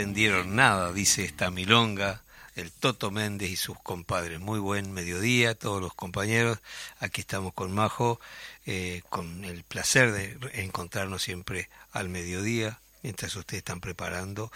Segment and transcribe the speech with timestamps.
[0.00, 2.22] Entendieron nada, dice esta milonga,
[2.56, 4.40] el Toto Méndez y sus compadres.
[4.40, 6.58] Muy buen mediodía, todos los compañeros.
[7.00, 8.18] Aquí estamos con Majo,
[8.64, 14.50] eh, con el placer de encontrarnos siempre al mediodía, mientras ustedes están preparando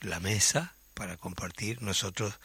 [0.00, 1.82] la mesa para compartir.
[1.82, 2.38] Nosotros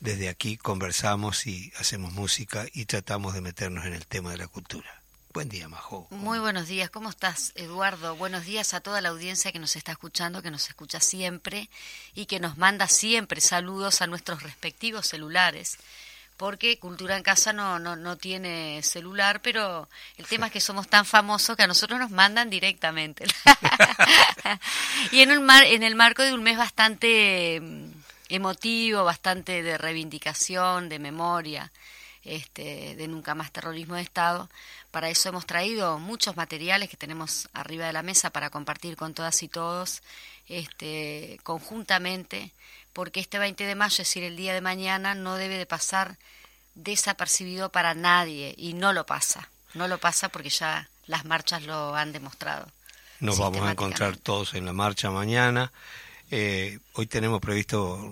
[0.00, 4.48] desde aquí conversamos y hacemos música y tratamos de meternos en el tema de la
[4.48, 5.01] cultura.
[5.32, 6.06] Buen día, Majo.
[6.10, 6.90] Muy buenos días.
[6.90, 8.16] ¿Cómo estás, Eduardo?
[8.16, 11.70] Buenos días a toda la audiencia que nos está escuchando, que nos escucha siempre
[12.14, 15.78] y que nos manda siempre saludos a nuestros respectivos celulares.
[16.36, 19.88] Porque Cultura en Casa no, no, no tiene celular, pero
[20.18, 23.24] el tema es que somos tan famosos que a nosotros nos mandan directamente.
[25.12, 27.90] y en, un mar, en el marco de un mes bastante mm,
[28.28, 31.72] emotivo, bastante de reivindicación, de memoria,
[32.24, 34.48] este, de nunca más terrorismo de Estado,
[34.90, 39.14] para eso hemos traído muchos materiales que tenemos arriba de la mesa para compartir con
[39.14, 40.02] todas y todos
[40.48, 42.52] este, conjuntamente,
[42.92, 46.16] porque este 20 de mayo, es decir, el día de mañana, no debe de pasar
[46.74, 49.48] desapercibido para nadie y no lo pasa.
[49.74, 52.66] No lo pasa porque ya las marchas lo han demostrado.
[53.20, 55.72] Nos vamos a encontrar todos en la marcha mañana.
[56.30, 58.10] Eh, hoy tenemos previsto,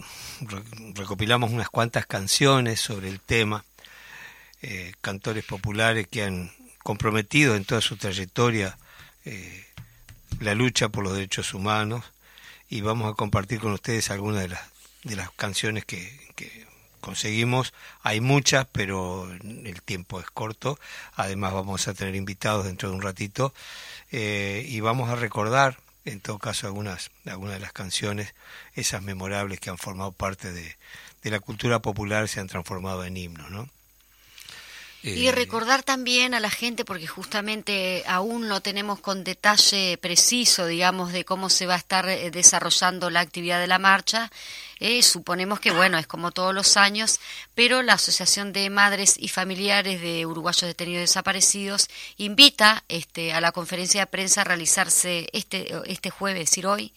[0.95, 3.65] recopilamos unas cuantas canciones sobre el tema,
[4.63, 6.53] eh, cantores populares que han
[6.83, 8.79] comprometido en toda su trayectoria
[9.25, 9.67] eh,
[10.41, 12.05] la lucha por los derechos humanos
[12.69, 14.61] y vamos a compartir con ustedes algunas de las,
[15.05, 16.31] de las canciones que,
[17.01, 17.73] conseguimos.
[18.03, 20.79] Hay muchas, pero el tiempo es corto.
[21.15, 23.55] Además vamos a tener invitados dentro de un ratito
[24.13, 28.35] eh, y vamos a recordar, en todo caso, algunas, algunas de las canciones,
[28.75, 30.77] esas memorables que han formado parte de,
[31.23, 33.69] de la cultura popular, se han transformado en himnos, ¿no?
[35.03, 40.67] Y eh, recordar también a la gente, porque justamente aún no tenemos con detalle preciso,
[40.67, 44.31] digamos, de cómo se va a estar eh, desarrollando la actividad de la marcha.
[44.79, 47.19] Eh, suponemos que, bueno, es como todos los años,
[47.55, 51.89] pero la Asociación de Madres y Familiares de Uruguayos Detenidos Desaparecidos
[52.19, 56.93] invita este, a la conferencia de prensa a realizarse este, este jueves, es decir, hoy,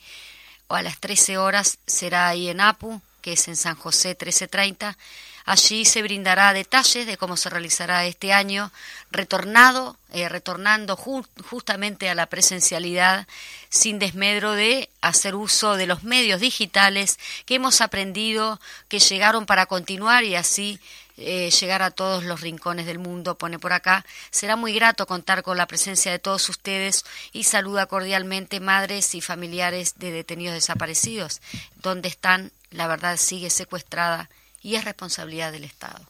[0.67, 4.97] o a las 13 horas, será ahí en APU, que es en San José 1330
[5.45, 8.71] Allí se brindará detalles de cómo se realizará este año,
[9.11, 13.27] retornado, eh, retornando justamente a la presencialidad,
[13.69, 19.65] sin desmedro de hacer uso de los medios digitales que hemos aprendido, que llegaron para
[19.65, 20.79] continuar y así
[21.17, 24.05] eh, llegar a todos los rincones del mundo, pone por acá.
[24.31, 29.19] Será muy grato contar con la presencia de todos ustedes y saluda cordialmente madres y
[29.19, 31.41] familiares de detenidos desaparecidos.
[31.81, 32.51] donde están?
[32.71, 34.29] La verdad sigue secuestrada
[34.63, 36.01] y es responsabilidad del Estado.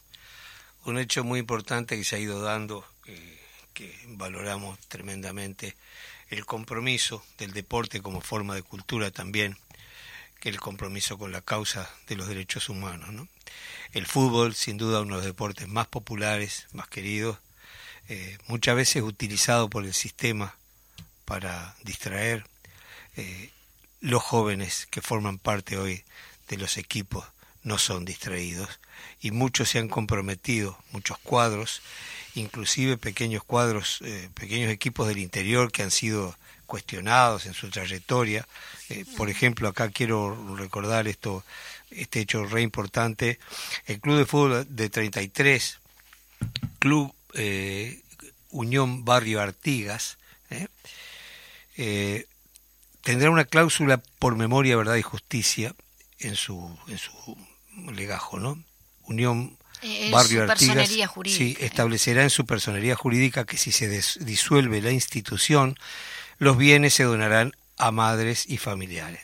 [0.86, 3.40] Un hecho muy importante que se ha ido dando, eh,
[3.74, 5.76] que valoramos tremendamente,
[6.28, 9.58] el compromiso del deporte como forma de cultura también,
[10.40, 13.12] que el compromiso con la causa de los derechos humanos.
[13.12, 13.28] ¿no?
[13.92, 17.38] El fútbol, sin duda, uno de los deportes más populares, más queridos,
[18.08, 20.56] eh, muchas veces utilizado por el sistema
[21.24, 22.46] para distraer
[23.16, 23.50] eh,
[24.00, 26.04] los jóvenes que forman parte hoy
[26.48, 27.24] de los equipos
[27.64, 28.78] no son distraídos
[29.20, 31.82] y muchos se han comprometido, muchos cuadros,
[32.34, 38.46] inclusive pequeños cuadros, eh, pequeños equipos del interior que han sido cuestionados en su trayectoria.
[38.90, 41.42] Eh, por ejemplo, acá quiero recordar esto,
[41.90, 43.38] este hecho re importante.
[43.86, 45.78] El Club de Fútbol de 33,
[46.78, 48.02] Club eh,
[48.50, 50.18] Unión Barrio Artigas,
[53.00, 55.74] tendrá una cláusula por memoria, verdad y justicia
[56.20, 57.10] en su, en su
[57.92, 58.62] legajo, ¿no?
[59.04, 60.88] Unión eh, Barrio Artigas
[61.26, 63.88] sí, establecerá en su personería jurídica que si se
[64.20, 65.76] disuelve la institución,
[66.38, 69.20] los bienes se donarán a madres y familiares.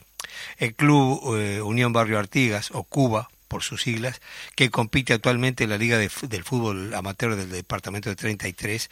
[0.59, 4.21] El Club eh, Unión Barrio Artigas, o Cuba, por sus siglas,
[4.55, 8.89] que compite actualmente en la Liga del Fútbol Amateur del Departamento de 33,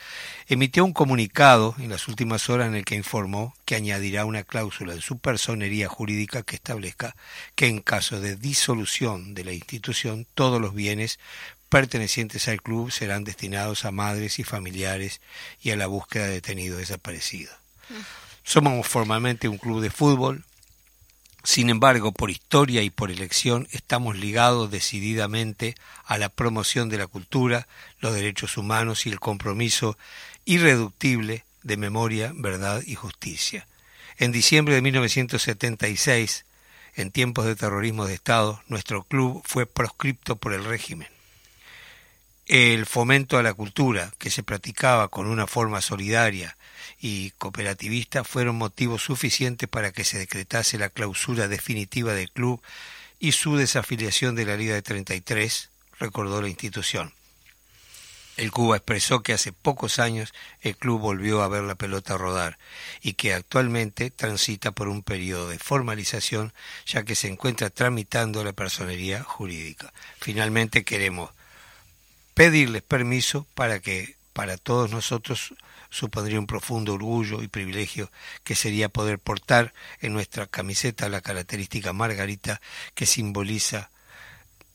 [0.48, 4.94] emitió un comunicado en las últimas horas en el que informó que añadirá una cláusula
[4.94, 7.14] en su personería jurídica que establezca
[7.54, 11.20] que en caso de disolución de la institución todos los bienes
[11.68, 15.20] pertenecientes al club serán destinados a madres y familiares
[15.62, 17.54] y a la búsqueda de detenidos desaparecidos.
[17.90, 18.02] Mm.
[18.42, 20.44] Somos formalmente un club de fútbol,
[21.48, 27.06] sin embargo, por historia y por elección estamos ligados decididamente a la promoción de la
[27.06, 27.68] cultura,
[28.00, 29.96] los derechos humanos y el compromiso
[30.44, 33.66] irreductible de memoria, verdad y justicia.
[34.18, 36.44] En diciembre de 1976,
[36.96, 41.08] en tiempos de terrorismo de Estado, nuestro club fue proscripto por el régimen.
[42.44, 46.57] El fomento a la cultura, que se practicaba con una forma solidaria
[47.00, 52.60] y cooperativista fueron motivos suficientes para que se decretase la clausura definitiva del club
[53.18, 57.12] y su desafiliación de la Liga de 33, recordó la institución.
[58.36, 62.56] El Cuba expresó que hace pocos años el club volvió a ver la pelota rodar
[63.02, 66.54] y que actualmente transita por un periodo de formalización
[66.86, 69.92] ya que se encuentra tramitando la personería jurídica.
[70.20, 71.30] Finalmente queremos
[72.34, 75.54] pedirles permiso para que para todos nosotros
[75.90, 78.10] supondría un profundo orgullo y privilegio
[78.44, 82.60] que sería poder portar en nuestra camiseta la característica margarita
[82.94, 83.90] que simboliza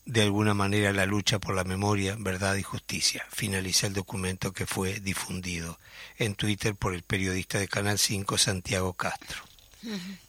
[0.06, 3.26] de alguna manera la lucha por la memoria, verdad y justicia.
[3.30, 5.78] Finaliza el documento que fue difundido
[6.18, 9.42] en Twitter por el periodista de Canal 5 Santiago Castro.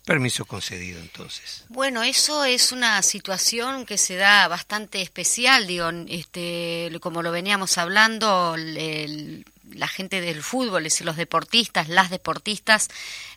[0.04, 1.64] Permiso concedido entonces.
[1.70, 7.78] Bueno, eso es una situación que se da bastante especial, digo, este, como lo veníamos
[7.78, 12.90] hablando, el, la gente del fútbol, es los deportistas, las deportistas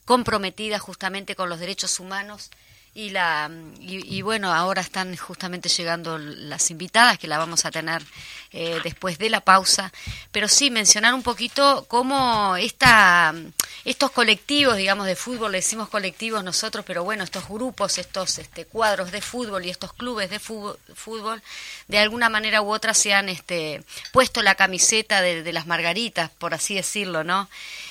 [0.04, 2.50] comprometidas justamente con los derechos humanos
[2.99, 8.02] y la y, bueno ahora están justamente llegando las invitadas que la vamos a tener
[8.50, 9.93] eh, después de la pausa
[10.33, 13.33] pero sí mencionar un poquito cómo esta
[13.85, 18.67] estos colectivos, digamos, de fútbol, le decimos colectivos nosotros, pero bueno, estos grupos, estos este,
[18.67, 21.43] cuadros de fútbol y estos clubes de fútbol,
[21.87, 26.52] de alguna manera u otra se han este, puesto la camiseta de, las margaritas, por
[26.52, 27.49] así decirlo, ¿no?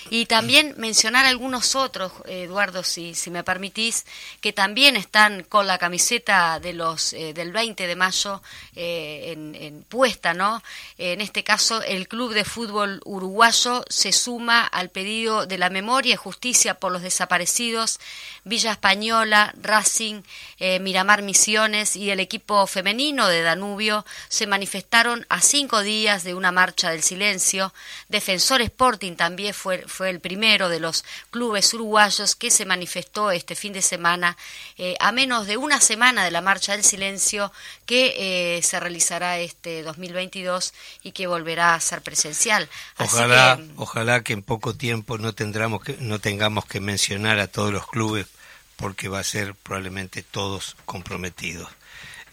[0.10, 4.06] Y también mencionar algunos otros, Eduardo, si, si me permitís,
[4.42, 8.42] que también están con la camiseta de los eh, del 20 de mayo
[8.76, 10.62] eh, en, puesta, ¿no?
[10.98, 16.14] En este caso, el Club de Fútbol Uruguayo se suma al pedido de la memoria
[16.14, 18.00] y justicia por los desaparecidos
[18.44, 20.22] Villa Española, Racing,
[20.60, 26.34] eh, Miramar Misiones y el equipo femenino de Danubio se manifestaron a cinco días de
[26.34, 27.74] una marcha del silencio.
[28.08, 33.56] Defensor Sporting también fue, fue el primero de los clubes uruguayos que se manifestó este
[33.56, 34.38] fin de semana
[34.78, 37.52] eh, a menos de una semana de la marcha del silencio
[37.86, 40.74] que eh, se realizará este 2022
[41.04, 42.70] y que volverá a ser presencial.
[42.98, 47.72] Ojalá, ojalá que en poco tiempo no, tendremos que, no tengamos que mencionar a todos
[47.74, 48.28] los clubes
[48.76, 51.70] porque va a ser probablemente todos comprometidos.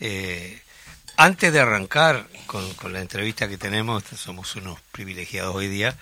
[0.01, 0.61] Eh,
[1.17, 5.97] antes de arrancar con, la entrevista que tenemos, somos unos privilegiados hoy día,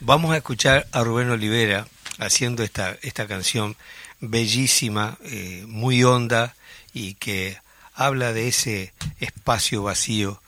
[0.00, 1.86] vamos a escuchar a Rubén Olivera
[2.18, 3.76] haciendo esta, esta canción
[4.20, 6.54] bellísima, eh, muy honda
[6.92, 7.58] y que
[7.94, 10.40] habla de ese espacio vacío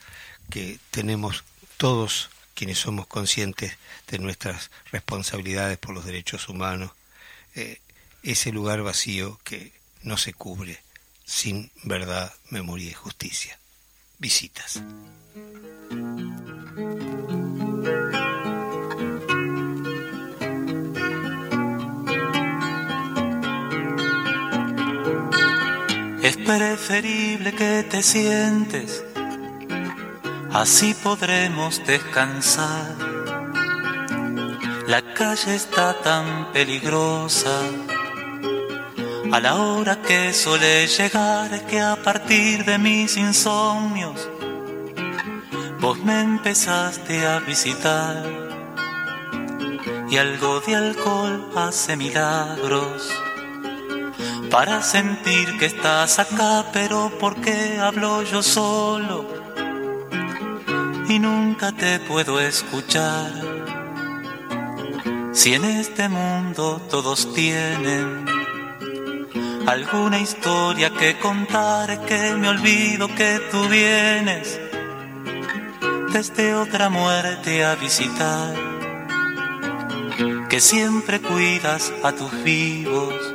[0.50, 1.44] que tenemos
[1.76, 3.76] todos quienes somos conscientes
[4.08, 6.90] de nuestras responsabilidades por los derechos humanos.
[7.54, 7.80] Eh,
[8.22, 10.82] ese lugar vacío que no se cubre
[11.24, 13.58] sin verdad, memoria y justicia.
[14.18, 14.82] Visitas.
[26.58, 29.04] Preferible que te sientes,
[30.52, 32.96] así podremos descansar.
[34.88, 37.56] La calle está tan peligrosa.
[39.30, 44.28] A la hora que suele llegar que a partir de mis insomnios
[45.78, 48.24] vos me empezaste a visitar.
[50.10, 53.08] Y algo de alcohol hace milagros
[54.50, 59.26] para sentir que estás acá, pero ¿por qué hablo yo solo
[61.08, 63.30] y nunca te puedo escuchar?
[65.32, 68.26] Si en este mundo todos tienen
[69.66, 74.60] alguna historia que contar que me olvido que tú vienes
[76.12, 78.54] desde otra muerte a visitar,
[80.48, 83.29] que siempre cuidas a tus vivos,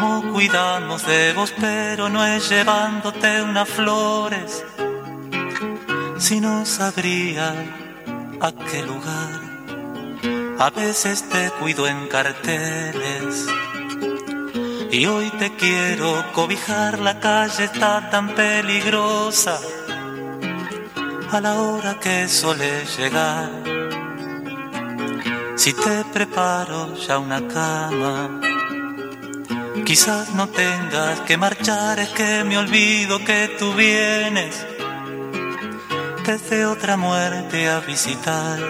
[0.00, 4.64] como cuidamos de vos, pero no es llevándote unas flores,
[6.18, 7.52] si no sabría
[8.40, 9.40] a qué lugar.
[10.58, 13.46] A veces te cuido en carteles
[14.90, 19.58] y hoy te quiero cobijar, la calle está tan peligrosa
[21.30, 23.50] a la hora que suele llegar.
[25.56, 28.40] Si te preparo ya una cama,
[29.90, 34.64] quizás no tengas que marchar, es que me olvido que tú vienes.
[36.24, 38.60] Desde otra muerte a visitar,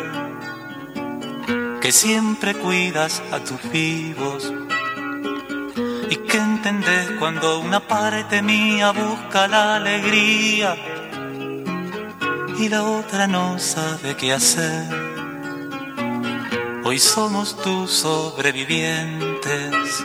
[1.82, 4.50] que siempre cuidas a tus vivos.
[6.08, 10.74] Y que entendés cuando una parte mía busca la alegría.
[12.58, 14.88] Y la otra no sabe qué hacer.
[16.82, 20.02] Hoy somos tus sobrevivientes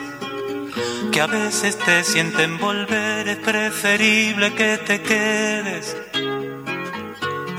[1.12, 5.96] que a veces te sienten volver, es preferible que te quedes,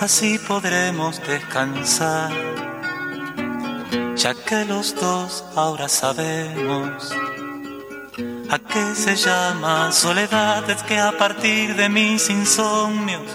[0.01, 2.31] así podremos descansar,
[4.17, 7.15] ya que los dos ahora sabemos
[8.49, 10.71] ¿A qué se llama soledad?
[10.71, 13.29] Es que a partir de mis insomnios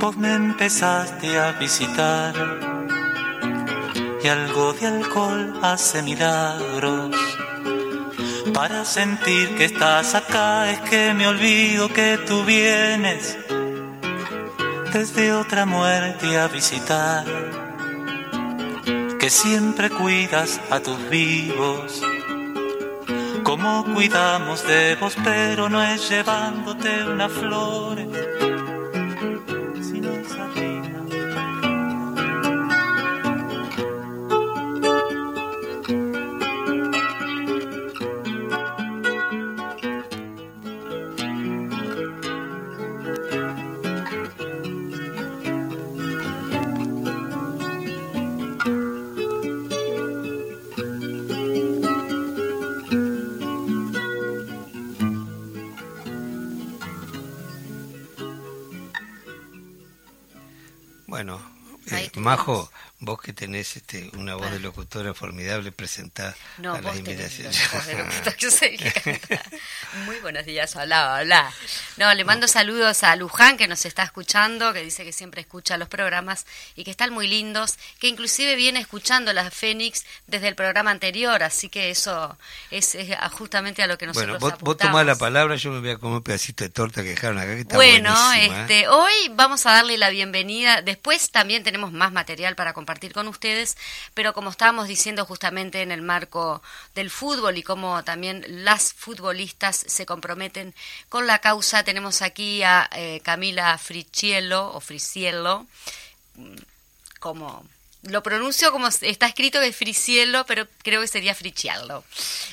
[0.00, 2.34] vos me empezaste a visitar
[4.22, 7.23] y algo de alcohol hace milagros.
[8.54, 13.36] Para sentir que estás acá es que me olvido que tú vienes
[14.92, 17.24] desde otra muerte a visitar,
[19.18, 22.00] que siempre cuidas a tus vivos.
[23.42, 27.98] Como cuidamos de vos, pero no es llevándote una flor
[62.24, 62.68] Majo,
[63.04, 67.60] Vos que tenés este, una voz de locutora formidable, presentá no, a las invitaciones.
[70.06, 71.52] Muy buenos días, hola, hola.
[71.98, 75.76] No, le mando saludos a Luján que nos está escuchando, que dice que siempre escucha
[75.76, 76.46] los programas
[76.76, 81.42] y que están muy lindos, que inclusive viene escuchando las Fénix desde el programa anterior,
[81.42, 82.38] así que eso
[82.70, 82.96] es,
[83.32, 86.16] justamente a lo que nosotros Bueno, vos, tomás la palabra, yo me voy a comer
[86.16, 88.46] un pedacito de torta que dejaron acá, que está Bueno, ¿eh?
[88.46, 93.28] este, hoy vamos a darle la bienvenida, después también tenemos más material para compartir con
[93.28, 93.76] ustedes,
[94.14, 96.62] pero como estábamos diciendo justamente en el marco
[96.94, 100.74] del fútbol y como también las futbolistas se comprometen
[101.08, 105.66] con la causa, tenemos aquí a eh, Camila Friciello o Friciello,
[106.36, 106.56] mm,
[107.20, 107.64] como
[108.04, 112.04] lo pronuncio como está escrito que es Friciello, pero creo que sería Friciello.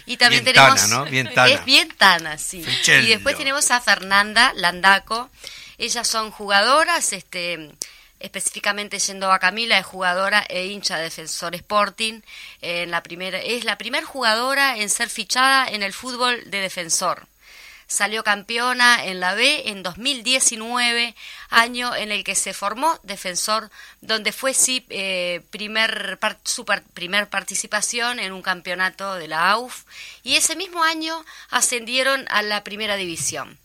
[0.06, 1.06] Y también tenemos ¿no?
[1.06, 1.50] Bien tana.
[1.50, 2.64] es bien tana, sí.
[2.88, 5.30] Y después tenemos a Fernanda Landaco.
[5.78, 7.72] Ellas son jugadoras, este
[8.22, 12.22] específicamente yendo a Camila, es jugadora e hincha de Defensor Sporting.
[12.62, 17.28] En la primera, es la primera jugadora en ser fichada en el fútbol de Defensor.
[17.88, 21.14] Salió campeona en la B en 2019,
[21.50, 24.54] año en el que se formó Defensor, donde fue
[24.90, 26.64] eh, primer, su
[26.94, 29.84] primer participación en un campeonato de la AUF,
[30.24, 33.60] y ese mismo año ascendieron a la primera división.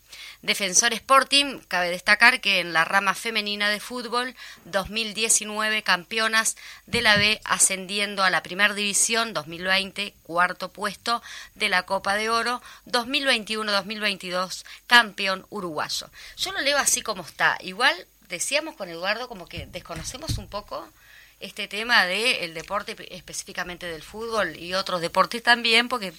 [0.47, 7.17] Defensor Sporting, cabe destacar que en la rama femenina de fútbol, 2019 campeonas de la
[7.17, 11.21] B ascendiendo a la primera división, 2020 cuarto puesto
[11.55, 16.09] de la Copa de Oro, 2021-2022 campeón uruguayo.
[16.37, 17.57] Yo lo leo así como está.
[17.59, 20.87] Igual decíamos con Eduardo como que desconocemos un poco
[21.41, 26.13] este tema del deporte, específicamente del fútbol y otros deportes también, porque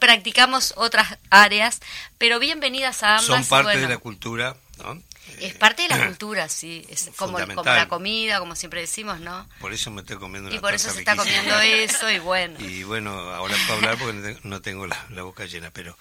[0.00, 1.80] practicamos otras áreas,
[2.18, 3.26] pero bienvenidas a ambas.
[3.26, 5.02] Son parte de la cultura, ¿no?
[5.40, 9.48] Es parte de la cultura, sí, es como, la comida, como siempre decimos, ¿no?
[9.60, 12.58] Por eso me estoy comiendo Y por eso se está comiendo eso, y bueno.
[12.68, 15.96] Y bueno, ahora puedo hablar porque no tengo la, boca llena, pero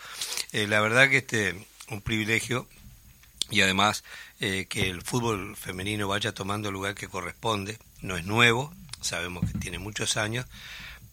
[0.51, 2.67] eh, la verdad que este un privilegio
[3.49, 4.03] y además
[4.39, 9.49] eh, que el fútbol femenino vaya tomando el lugar que corresponde, no es nuevo, sabemos
[9.49, 10.45] que tiene muchos años,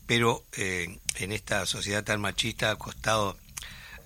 [0.06, 3.36] pero eh, en esta sociedad tan machista ha costado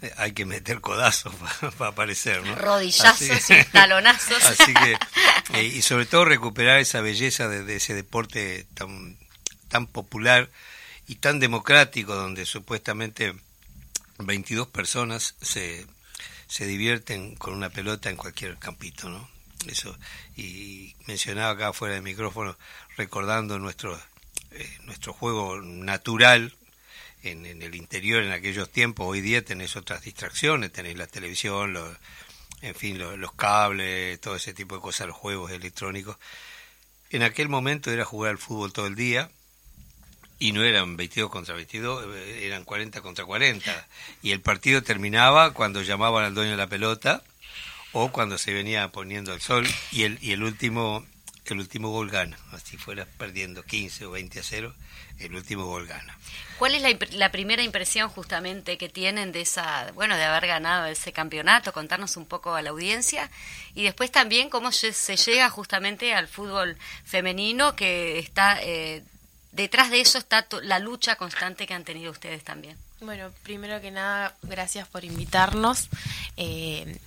[0.01, 1.35] eh, hay que meter codazos
[1.79, 2.55] para aparecer, ¿no?
[2.55, 4.44] Rodillazos y talonazos.
[4.44, 4.99] Así que,
[5.55, 9.16] eh, y sobre todo recuperar esa belleza de, ese deporte tan,
[9.68, 10.49] tan popular
[11.07, 13.35] y tan democrático, donde supuestamente
[14.18, 15.87] 22 personas se,
[16.46, 19.29] se divierten con una pelota en cualquier campito, ¿no?
[19.66, 19.96] Eso,
[20.37, 22.57] y mencionaba acá fuera del micrófono,
[22.96, 24.01] recordando nuestros
[24.84, 26.54] nuestro juego natural
[27.22, 29.06] en, el interior en aquellos tiempos.
[29.06, 31.96] Hoy día tenés otras distracciones, tenés la televisión, los,
[32.62, 36.16] en fin, los, cables, todo ese tipo de cosas, los juegos electrónicos.
[37.11, 39.30] En aquel momento era jugar al fútbol todo el día
[40.38, 43.87] y no eran 22 contra 22, eh, eran 40 contra 40.
[44.22, 47.22] Y el partido terminaba cuando llamaban al dueño de la pelota
[47.92, 51.06] o cuando se venía poniendo el sol y el, y el último
[51.54, 52.37] el último gol gana.
[52.52, 54.74] Así fuera perdiendo 15 o 20 a 0,
[55.18, 56.16] el último gol gana.
[56.58, 61.12] ¿Cuál es la, primera impresión justamente que tienen de esa, bueno, de haber ganado ese
[61.12, 61.72] campeonato?
[61.72, 63.30] Contarnos un poco a la audiencia
[63.74, 69.02] y después también cómo se llega justamente al fútbol femenino que está eh,
[69.52, 72.76] detrás de eso está la lucha constante que han tenido ustedes también.
[73.00, 75.88] Bueno, primero que nada, gracias por invitarnos.
[76.37, 76.98] Eh,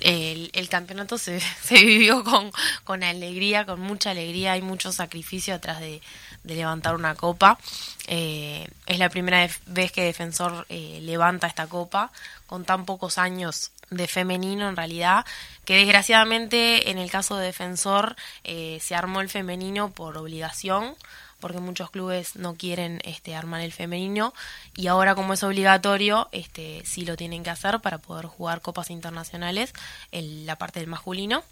[0.00, 2.50] el, campeonato se, se vivió con,
[2.84, 6.00] con, alegría, con mucha alegría, y mucho sacrificio atrás de,
[6.44, 7.58] levantar una copa.
[8.06, 12.12] Eh, es la primera vez que Defensor eh, levanta esta copa,
[12.46, 15.24] con tan pocos años de femenino en realidad,
[15.64, 20.94] que desgraciadamente en el caso de Defensor eh, se armó el femenino por obligación,
[21.40, 24.32] porque muchos clubes no quieren este, armar el femenino
[24.74, 28.90] y ahora como es obligatorio, este, sí lo tienen que hacer para poder jugar copas
[28.90, 29.72] internacionales
[30.12, 31.44] en la parte del masculino.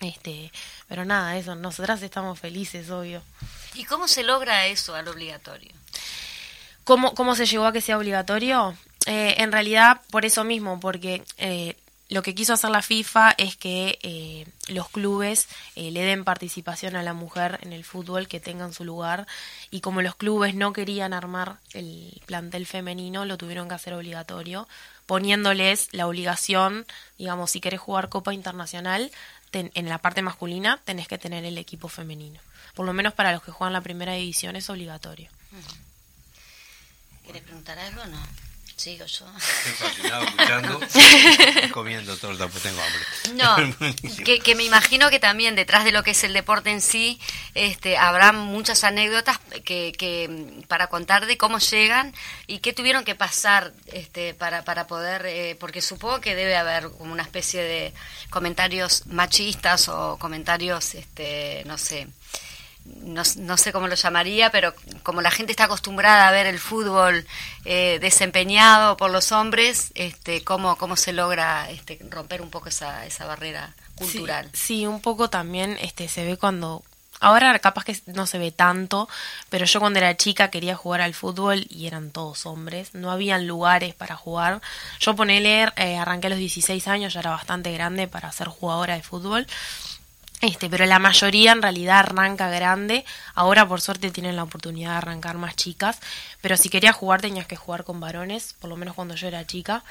[0.00, 0.50] Este,
[0.88, 3.22] pero nada, eso, nosotras estamos felices, obvio.
[3.74, 5.70] ¿Y cómo se logra eso al obligatorio?
[6.84, 8.76] ¿Cómo, cómo se llegó a que sea obligatorio?
[9.06, 11.76] Eh, en realidad, por eso mismo, porque eh,
[12.12, 16.94] lo que quiso hacer la FIFA es que eh, los clubes eh, le den participación
[16.94, 19.26] a la mujer en el fútbol, que tengan su lugar,
[19.70, 24.68] y como los clubes no querían armar el plantel femenino, lo tuvieron que hacer obligatorio,
[25.06, 26.84] poniéndoles la obligación,
[27.16, 29.10] digamos, si querés jugar Copa Internacional,
[29.52, 32.40] en la parte masculina tenés que tener el equipo femenino.
[32.74, 35.30] Por lo menos para los que juegan la primera división es obligatorio.
[37.24, 38.51] ¿Quieres preguntar algo o no?
[38.76, 39.26] Sigo yo.
[39.36, 40.80] Estoy fascinado escuchando
[41.66, 43.76] y comiendo torta, pues tengo hambre.
[43.80, 46.80] No, que, que me imagino que también detrás de lo que es el deporte en
[46.80, 47.20] sí,
[47.54, 52.14] este, habrá muchas anécdotas que, que para contar de cómo llegan
[52.46, 56.90] y qué tuvieron que pasar este, para, para poder, eh, porque supongo que debe haber
[56.90, 57.94] como una especie de
[58.30, 62.08] comentarios machistas o comentarios, este, no sé,
[62.84, 66.58] no, no, sé cómo lo llamaría, pero como la gente está acostumbrada a ver el
[66.58, 67.26] fútbol
[67.64, 73.06] eh, desempeñado por los hombres, este, ¿cómo, cómo se logra este, romper un poco esa,
[73.06, 74.50] esa barrera cultural?
[74.52, 76.82] Sí, sí, un poco también este, se ve cuando...
[77.20, 79.08] Ahora capaz que no se ve tanto,
[79.48, 83.46] pero yo cuando era chica quería jugar al fútbol y eran todos hombres, no habían
[83.46, 84.60] lugares para jugar.
[84.98, 88.96] Yo ponele, eh, arranqué a los 16 años, ya era bastante grande para ser jugadora
[88.96, 89.46] de fútbol
[90.42, 93.04] este, pero la mayoría en realidad arranca grande.
[93.36, 96.00] Ahora por suerte tienen la oportunidad de arrancar más chicas.
[96.40, 99.46] Pero si querías jugar tenías que jugar con varones, por lo menos cuando yo era
[99.46, 99.84] chica.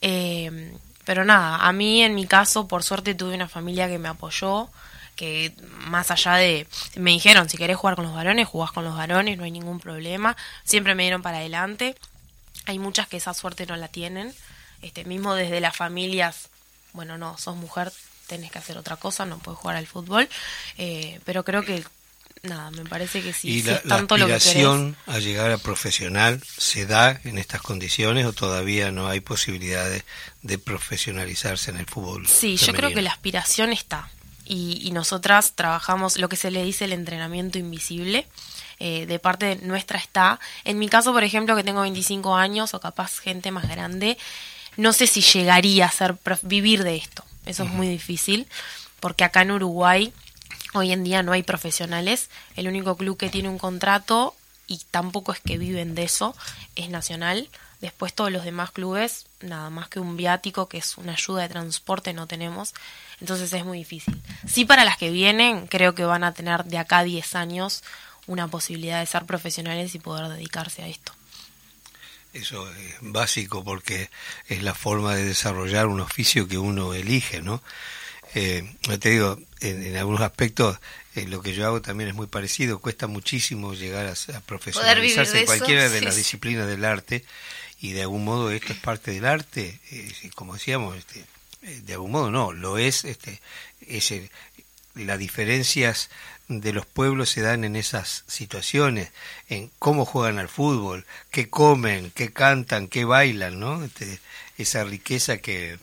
[0.00, 0.72] Eh,
[1.04, 4.68] pero nada, a mí en mi caso por suerte tuve una familia que me apoyó.
[5.16, 5.52] Que
[5.86, 6.68] más allá de...
[6.94, 9.80] Me dijeron, si querés jugar con los varones, jugás con los varones, no hay ningún
[9.80, 10.36] problema.
[10.62, 11.96] Siempre me dieron para adelante.
[12.66, 14.32] Hay muchas que esa suerte no la tienen.
[14.82, 16.48] Este, mismo desde las familias,
[16.92, 17.92] bueno, no, sos mujer,
[18.26, 20.28] tenés que hacer otra cosa, no puedes jugar al fútbol,
[20.78, 21.84] eh, pero creo que
[22.42, 25.18] nada, me parece que sí, ¿Y si la, es tanto la lo que aspiración a
[25.18, 30.04] llegar a profesional se da en estas condiciones o todavía no hay posibilidades
[30.42, 32.26] de profesionalizarse en el fútbol?
[32.28, 34.10] Sí, yo creo que la aspiración está.
[34.48, 38.28] Y, y, nosotras trabajamos lo que se le dice el entrenamiento invisible.
[38.78, 40.38] Eh, de parte nuestra está.
[40.64, 44.18] En mi caso, por ejemplo, que tengo 25 años o capaz gente más grande,
[44.76, 47.24] no sé si llegaría a ser vivir de esto.
[47.46, 47.70] Eso uh -huh.
[47.70, 48.46] es muy difícil,
[49.00, 50.12] porque acá en Uruguay
[50.74, 52.28] hoy en día no hay profesionales.
[52.56, 54.34] El único club que tiene un contrato
[54.66, 56.34] y tampoco es que viven de eso
[56.74, 57.48] es Nacional.
[57.80, 61.50] Después todos los demás clubes, nada más que un viático, que es una ayuda de
[61.50, 62.74] transporte, no tenemos.
[63.20, 64.20] Entonces es muy difícil.
[64.46, 67.82] Sí para las que vienen, creo que van a tener de acá a 10 años
[68.26, 71.12] una posibilidad de ser profesionales y poder dedicarse a esto.
[72.36, 74.10] Eso es básico porque
[74.48, 77.62] es la forma de desarrollar un oficio que uno elige, ¿no?
[78.34, 78.70] Eh,
[79.00, 80.78] te digo, en, en algunos aspectos
[81.16, 85.40] eh, lo que yo hago también es muy parecido, cuesta muchísimo llegar a, a profesionalizarse
[85.40, 87.24] en cualquiera de, las disciplinas del arte
[87.80, 91.24] y de algún modo esto es parte del arte, eh, como decíamos, este,
[91.62, 93.40] de algún modo no, lo es, este,
[93.80, 94.30] es el,
[94.96, 96.10] las diferencias
[96.48, 99.10] de los pueblos se dan en esas situaciones,
[99.48, 103.84] en cómo juegan al fútbol, qué comen, qué cantan, qué bailan, ¿no?
[103.84, 104.20] Este,
[104.58, 105.78] esa riqueza que,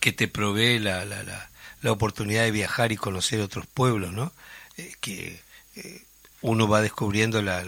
[0.00, 1.50] que te provee la, la, la,
[1.82, 4.32] la, oportunidad de viajar y conocer otros pueblos, ¿no?
[4.76, 5.40] Eh, que
[5.76, 6.02] eh,
[6.42, 7.62] uno va descubriendo la,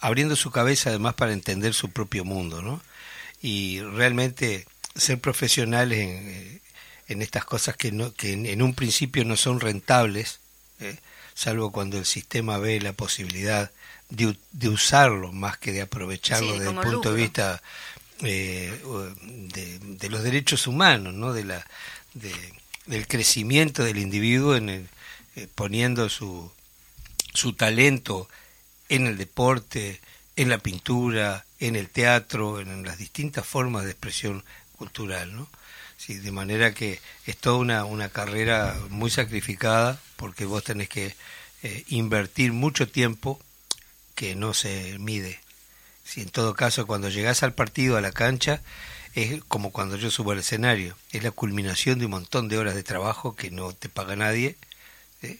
[0.00, 2.82] abriendo su cabeza además para entender su propio mundo, ¿no?
[3.40, 6.60] Y realmente ser profesionales en, eh,
[7.08, 10.40] en estas cosas que, no, que en, en un principio no son rentables,
[10.80, 10.96] ¿eh?
[11.34, 13.70] salvo cuando el sistema ve la posibilidad
[14.08, 17.12] de, de usarlo más que de aprovecharlo sí, desde el punto lucro.
[17.12, 17.62] de vista
[18.22, 18.80] eh,
[19.52, 21.32] de, de, los derechos humanos, ¿no?
[21.32, 21.66] de la,
[22.14, 22.32] de,
[22.86, 24.88] del crecimiento del individuo en el,
[25.36, 26.50] eh, poniendo su,
[27.32, 28.28] su talento
[28.88, 30.00] en el deporte,
[30.36, 34.44] en la pintura, en el teatro, en las distintas formas de expresión
[34.76, 35.48] cultural, ¿no?
[36.04, 41.16] Sí, de manera que es toda una, una carrera muy sacrificada porque vos tenés que
[41.62, 43.40] eh, invertir mucho tiempo
[44.14, 45.40] que no se mide.
[46.04, 48.60] Si en todo caso cuando llegás al partido, a la cancha,
[49.14, 52.74] es como cuando yo subo al escenario, es la culminación de un montón de horas
[52.74, 54.56] de trabajo que no te paga nadie,
[55.22, 55.38] ¿eh?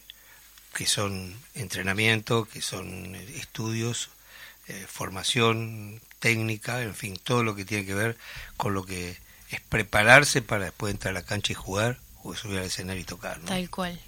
[0.72, 4.08] que son entrenamiento, que son estudios,
[4.68, 8.16] eh, formación técnica, en fin, todo lo que tiene que ver
[8.56, 12.58] con lo que es prepararse para después entrar a la cancha y jugar o subir
[12.58, 13.38] al escenario y tocar.
[13.38, 13.46] ¿no?
[13.46, 14.00] Tal cual,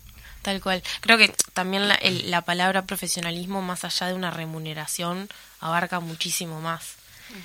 [0.42, 0.82] tal cual.
[1.00, 5.28] Creo que también la, el, la, palabra profesionalismo, más allá de una remuneración,
[5.60, 6.96] abarca muchísimo más.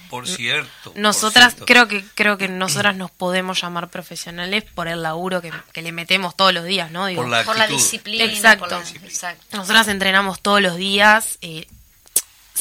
[0.10, 0.93] Por cierto.
[0.95, 1.65] Nosotras, por cierto.
[1.65, 5.91] creo que creo que nosotras nos podemos llamar profesionales por el laburo que, que le
[5.91, 7.08] metemos todos los días, ¿no?
[7.08, 8.25] Digo, por, la por la disciplina.
[8.25, 8.67] Exacto.
[8.67, 9.08] La disciplina.
[9.08, 9.58] Exacto.
[9.58, 11.39] Nosotras entrenamos todos los días.
[11.41, 11.67] Eh,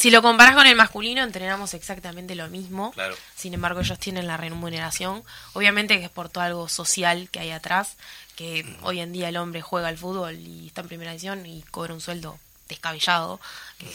[0.01, 2.91] si lo comparas con el masculino, entrenamos exactamente lo mismo.
[2.93, 3.15] Claro.
[3.35, 5.23] Sin embargo, ellos tienen la remuneración.
[5.53, 7.97] Obviamente que es por todo algo social que hay atrás,
[8.35, 8.77] que mm.
[8.83, 11.93] hoy en día el hombre juega al fútbol y está en primera división y cobra
[11.93, 13.39] un sueldo descabellado,
[13.77, 13.85] que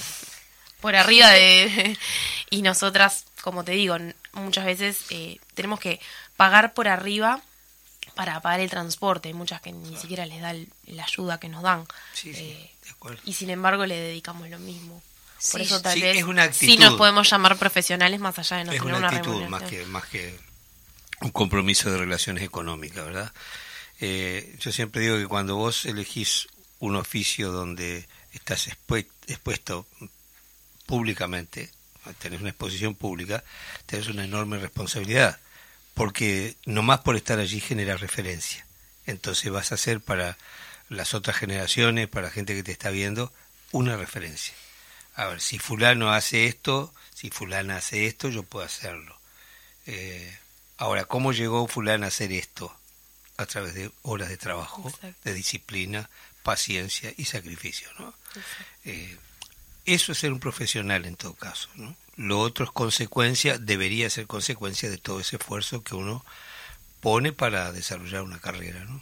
[0.81, 1.99] por arriba de...
[2.51, 3.97] y nosotras, como te digo,
[4.33, 5.99] muchas veces eh, tenemos que
[6.37, 7.43] pagar por arriba
[8.15, 9.27] para pagar el transporte.
[9.27, 11.85] Hay muchas que ni siquiera les da el, la ayuda que nos dan.
[12.13, 13.21] Sí, sí, eh, de acuerdo.
[13.25, 15.03] Y sin embargo le dedicamos lo mismo.
[15.53, 16.85] Por Sí, eso tal sí, vez es una sí actitud.
[16.85, 19.85] nos podemos llamar profesionales más allá de no es tener una una actitud más que,
[19.87, 20.39] más que
[21.21, 23.33] un compromiso de relaciones económicas, ¿verdad?
[24.01, 29.87] Eh, yo siempre digo que cuando vos elegís un oficio donde estás expue- expuesto
[30.87, 31.71] públicamente,
[32.19, 33.43] tenés una exposición pública,
[33.87, 35.39] tenés una enorme responsabilidad,
[35.95, 38.67] porque nomás por estar allí genera referencia.
[39.07, 40.37] Entonces vas a ser para
[40.89, 43.33] las otras generaciones, para la gente que te está viendo,
[43.73, 44.55] una referencia.
[45.17, 49.19] A ver, si fulano hace esto, si fulana hace esto, yo puedo hacerlo.
[49.87, 50.39] Eh,
[50.77, 52.75] ahora, ¿cómo llegó fulana a hacer esto?
[53.39, 55.19] A través de horas de trabajo, Exacto.
[55.25, 56.11] de disciplina,
[56.43, 58.15] paciencia y sacrificio, ¿no?
[58.85, 59.17] Eh,
[59.87, 61.97] eso es ser un profesional en todo caso, ¿no?
[62.17, 66.25] Lo otro es consecuencia, debería ser consecuencia de todo ese esfuerzo que uno
[67.01, 69.01] pone para desarrollar una carrera, ¿no?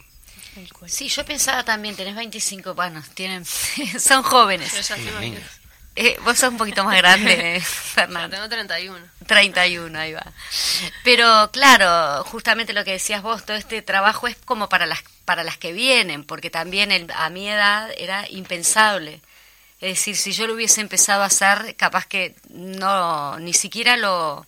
[0.87, 3.43] Sí, yo pensaba también, tenés 25, bueno, tienen,
[3.99, 4.73] son jóvenes.
[4.73, 4.95] Yo ya.
[5.97, 8.35] Eh, vos sos un poquito más grande, Fernando.
[8.35, 8.99] tengo 31.
[9.27, 10.25] 31, ahí va.
[11.03, 15.43] Pero claro, justamente lo que decías vos, todo este trabajo es como para las para
[15.43, 19.21] las que vienen, porque también el- a mi edad era impensable.
[19.81, 24.45] Es decir, si yo lo hubiese empezado a hacer, capaz que no, ni siquiera lo,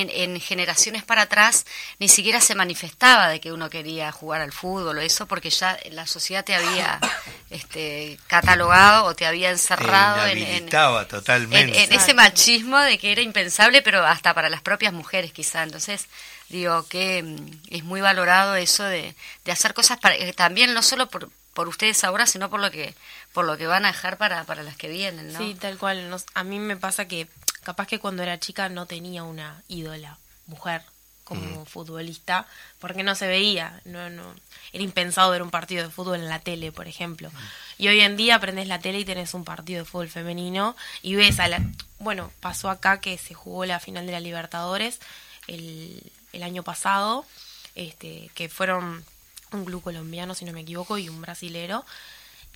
[0.00, 1.66] en, en generaciones para atrás,
[1.98, 5.78] ni siquiera se manifestaba de que uno quería jugar al fútbol o eso, porque ya
[5.90, 6.98] la sociedad te había
[7.50, 10.68] este, catalogado o te había encerrado en,
[11.08, 11.84] totalmente.
[11.84, 15.62] en ese machismo de que era impensable, pero hasta para las propias mujeres quizá.
[15.62, 16.06] Entonces,
[16.48, 20.82] digo que mm, es muy valorado eso de, de hacer cosas para, eh, también no
[20.82, 22.94] solo por, por ustedes ahora, sino por lo que
[23.32, 25.38] por lo que van a dejar para, para las que vienen, ¿no?
[25.38, 26.08] Sí, tal cual.
[26.10, 27.28] Nos- a mí me pasa que
[27.68, 30.80] capaz que cuando era chica no tenía una ídola mujer
[31.22, 32.46] como futbolista
[32.78, 34.24] porque no se veía, no, no
[34.72, 37.30] era impensado ver un partido de fútbol en la tele, por ejemplo.
[37.76, 41.14] Y hoy en día aprendes la tele y tenés un partido de fútbol femenino y
[41.16, 41.60] ves a la
[41.98, 44.98] bueno, pasó acá que se jugó la final de la Libertadores
[45.46, 46.02] el,
[46.32, 47.26] el año pasado,
[47.74, 49.04] este que fueron
[49.52, 51.84] un club colombiano, si no me equivoco, y un brasilero.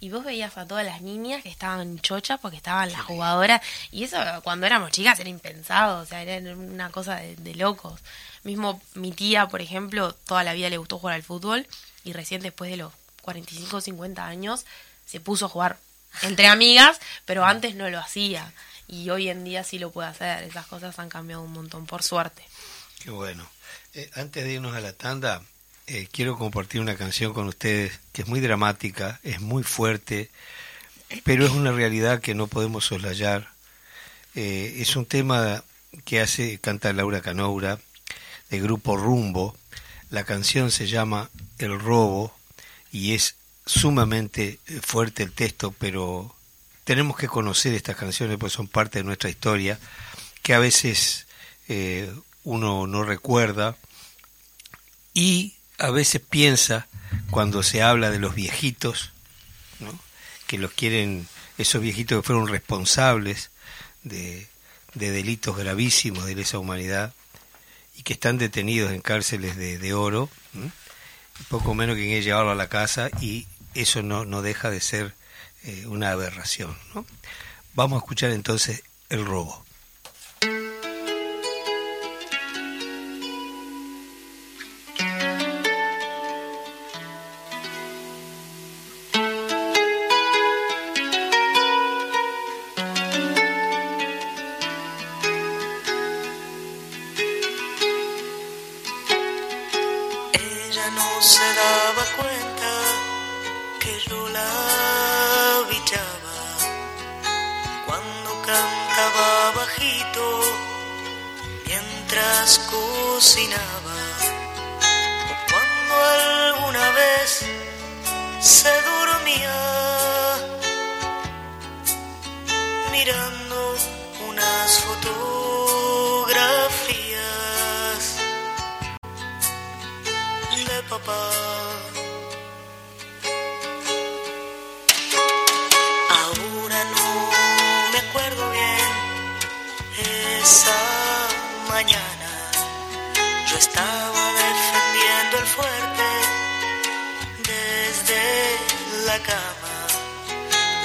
[0.03, 3.63] Y vos veías a todas las niñas que estaban chochas porque estaban las jugadoras.
[3.93, 8.01] Y eso cuando éramos chicas era impensado, o sea, era una cosa de, de locos.
[8.43, 11.69] Mismo mi tía, por ejemplo, toda la vida le gustó jugar al fútbol
[12.03, 14.67] y recién después de los 45 o 50 años
[15.07, 15.79] se puso a jugar
[16.23, 18.53] entre amigas, pero antes no lo hacía.
[18.89, 20.43] Y hoy en día sí lo puede hacer.
[20.43, 22.43] Esas cosas han cambiado un montón, por suerte.
[22.99, 23.49] Qué bueno.
[23.95, 25.43] Eh, antes de irnos a la tanda,
[25.87, 30.31] eh, quiero compartir una canción con ustedes que es muy dramática, es muy fuerte,
[31.25, 33.53] pero es una realidad que no podemos soslayar.
[34.35, 35.65] Eh, es un tema
[36.05, 37.79] que hace canta Laura Canoura
[38.49, 39.57] de grupo Rumbo.
[40.11, 42.35] La canción se llama El robo
[42.93, 43.35] y es
[43.67, 46.35] sumamente eh, fuerte el texto, pero
[46.85, 49.79] tenemos que conocer estas canciones pues son parte de nuestra historia
[50.43, 51.27] que a veces
[52.45, 53.77] uno no recuerda
[55.15, 56.87] y a veces piensa
[57.31, 59.11] cuando se habla de los viejitos,
[59.81, 59.99] ¿no?
[60.47, 61.27] que los quieren,
[61.59, 63.51] esos viejitos que fueron responsables
[64.05, 64.47] de,
[64.95, 67.13] de delitos gravísimos de lesa humanidad
[67.97, 70.71] y que están detenidos en cárceles de, de oro, ¿no?
[71.49, 75.15] poco menos que que llevarlo a la casa y eso no, no deja de ser
[75.65, 76.77] eh, una aberración.
[76.95, 77.05] ¿no?
[77.75, 79.62] Vamos a escuchar entonces el robo.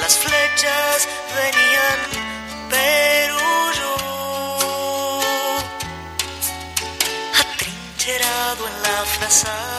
[0.07, 1.99] Las flechas venían,
[2.69, 3.39] pero
[3.77, 3.93] yo
[7.41, 9.76] atrincherado en la frazada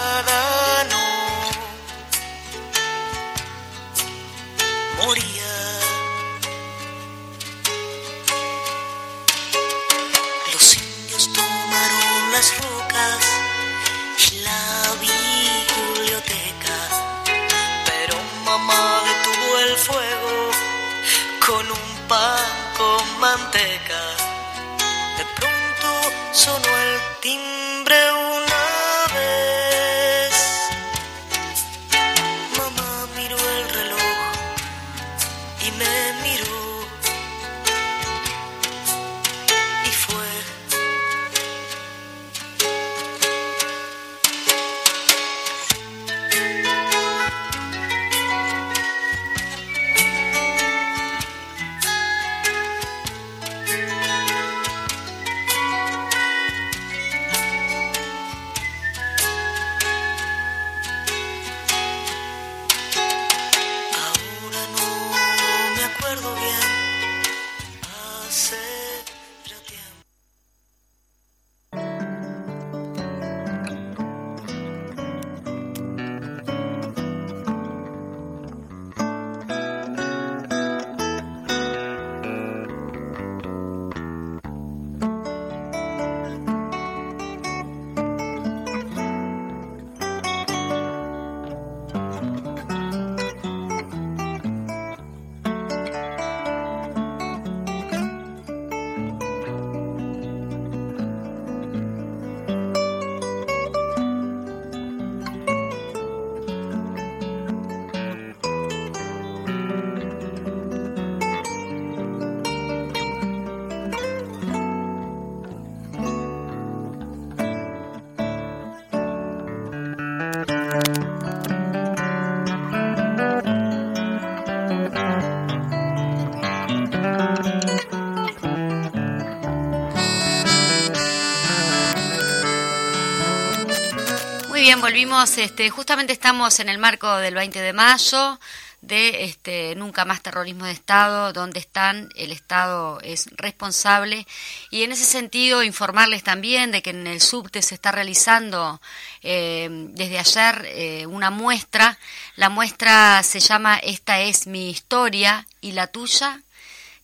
[134.89, 138.41] volvimos, este, justamente estamos en el marco del 20 de mayo
[138.81, 144.27] de este nunca más terrorismo de Estado, donde están, el Estado es responsable.
[144.71, 148.81] Y en ese sentido informarles también de que en el subte se está realizando
[149.23, 151.99] eh, desde ayer eh, una muestra,
[152.37, 156.41] la muestra se llama Esta es mi historia y la tuya,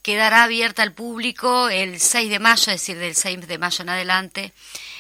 [0.05, 3.89] quedará abierta al público el 6 de mayo, es decir, del 6 de mayo en
[3.89, 4.53] adelante.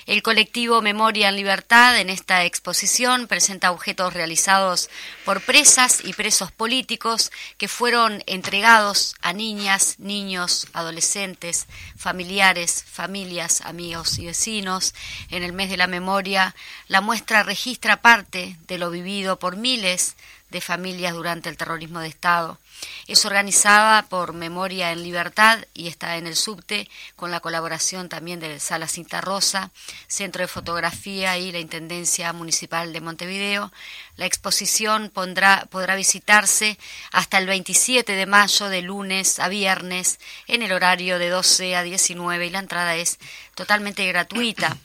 [0.06, 4.88] El colectivo Memoria en Libertad en esta exposición presenta objetos realizados
[5.26, 11.66] por presas y presos políticos que fueron entregados a niñas, niños, adolescentes,
[11.98, 14.94] familiares, familias, amigos y vecinos.
[15.28, 16.54] En el mes de la memoria,
[16.88, 20.16] la muestra registra parte de lo vivido por miles
[20.48, 22.58] de familias durante el terrorismo de Estado.
[23.06, 28.40] Es organizada por Memoria en Libertad y está en el subte con la colaboración también
[28.40, 29.70] de Sala Cinta Rosa,
[30.06, 33.72] Centro de Fotografía y la Intendencia Municipal de Montevideo.
[34.16, 36.78] La exposición podrá visitarse
[37.12, 41.82] hasta el 27 de mayo de lunes a viernes en el horario de 12 a
[41.82, 43.18] 19 y la entrada es
[43.54, 44.76] totalmente gratuita.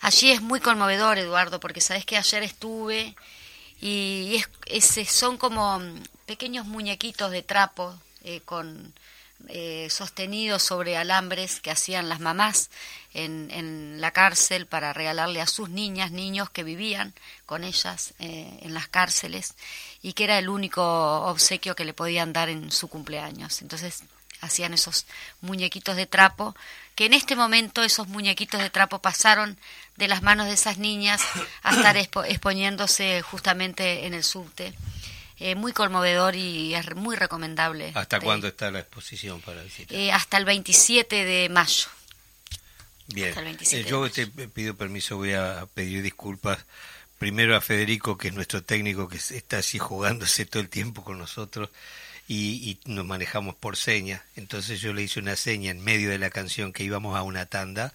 [0.00, 3.14] Allí es muy conmovedor, Eduardo, porque sabes que ayer estuve
[3.80, 5.80] y es, ese son como
[6.30, 8.94] pequeños muñequitos de trapo eh, con
[9.48, 12.70] eh, sostenidos sobre alambres que hacían las mamás
[13.14, 17.14] en, en, la cárcel para regalarle a sus niñas, niños que vivían
[17.46, 19.56] con ellas eh, en las cárceles
[20.02, 20.84] y que era el único
[21.24, 23.60] obsequio que le podían dar en su cumpleaños.
[23.60, 24.04] Entonces
[24.40, 25.06] hacían esos
[25.40, 26.54] muñequitos de trapo,
[26.94, 29.58] que en este momento esos muñequitos de trapo pasaron
[29.96, 31.22] de las manos de esas niñas
[31.64, 34.76] a estar expo exponiéndose justamente en el subte.
[35.40, 37.92] Eh, muy conmovedor y es muy recomendable.
[37.94, 39.96] ¿Hasta de, cuándo está la exposición para visitar?
[39.96, 41.86] Eh, hasta el 27 de mayo.
[43.06, 43.34] Bien,
[43.72, 46.58] eh, yo te pido permiso, voy a pedir disculpas
[47.18, 51.18] primero a Federico, que es nuestro técnico, que está así jugándose todo el tiempo con
[51.18, 51.70] nosotros
[52.28, 54.20] y, y, nos manejamos por señas.
[54.36, 57.46] Entonces yo le hice una seña en medio de la canción que íbamos a una
[57.46, 57.94] tanda,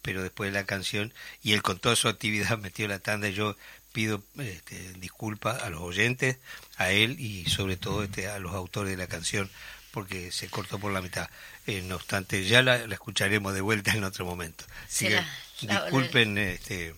[0.00, 3.28] pero después de la canción, y él con toda su actividad metió la tanda.
[3.28, 3.56] Y yo
[3.94, 6.38] pido este, disculpas a los oyentes,
[6.76, 9.48] a él y sobre todo este, a los autores de la canción,
[9.92, 11.30] porque se cortó por la mitad.
[11.68, 14.64] Eh, no obstante, ya la, la, escucharemos de vuelta en otro momento.
[14.84, 15.22] Así que,
[15.60, 16.36] disculpen.
[16.38, 16.96] Este,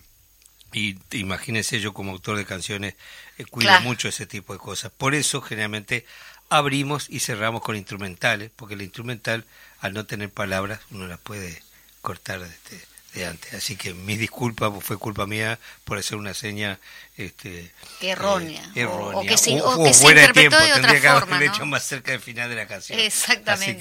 [0.73, 2.95] y imagínense, yo como autor de canciones
[3.37, 3.83] eh, cuido claro.
[3.83, 4.91] mucho ese tipo de cosas.
[4.91, 6.03] Por eso, generalmente,
[6.49, 9.45] abrimos y cerramos con instrumentales, porque el instrumental,
[9.81, 11.61] al no tener palabras, uno las puede
[12.01, 12.81] cortar este,
[13.17, 13.53] de antes.
[13.53, 16.79] Así que mis disculpas, fue culpa mía por hacer una seña
[17.17, 18.61] este, errónea.
[18.75, 19.17] Eh, errónea.
[19.17, 21.27] O, que se, o, o que se interpretó tiempo, de otra tendría forma.
[21.27, 22.99] que haberlo hecho más cerca del final de la canción.
[22.99, 23.71] Exactamente.
[23.71, 23.79] Así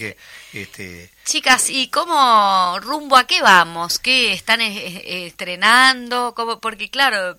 [0.53, 3.99] que, este, Chicas, ¿y cómo rumbo a qué vamos?
[3.99, 6.34] ¿Qué están estrenando?
[6.34, 6.61] ¿Cómo?
[6.61, 7.39] Porque claro,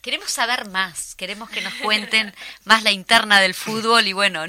[0.00, 2.34] queremos saber más, queremos que nos cuenten
[2.64, 4.44] más la interna del fútbol y bueno,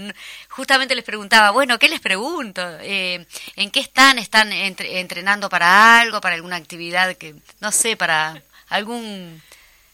[0.49, 2.61] justamente les preguntaba, bueno, ¿qué les pregunto?
[2.81, 3.25] Eh,
[3.55, 4.17] ¿En qué están?
[4.17, 9.41] ¿Están entrenando para algo, para alguna actividad que, no sé, para algún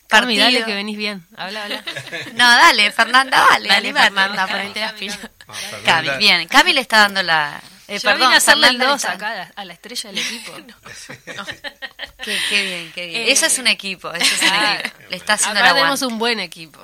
[0.07, 1.25] Cami, dale que venís bien.
[1.35, 1.83] Habla, habla.
[2.33, 3.67] No, dale, Fernanda, dale.
[3.67, 5.19] Dale, Fernanda, ponete las pilas.
[5.83, 6.47] Cami, bien.
[6.47, 7.61] Cami le está dando la...
[7.87, 10.51] Eh, Yo perdón, vine a hacerle el acá a la estrella del equipo.
[12.23, 13.21] Qué, qué, bien, qué bien.
[13.21, 14.97] Eh, eso es un equipo, eso es un equipo.
[15.09, 16.79] Le está haciendo acá la tenemos un buen equipo.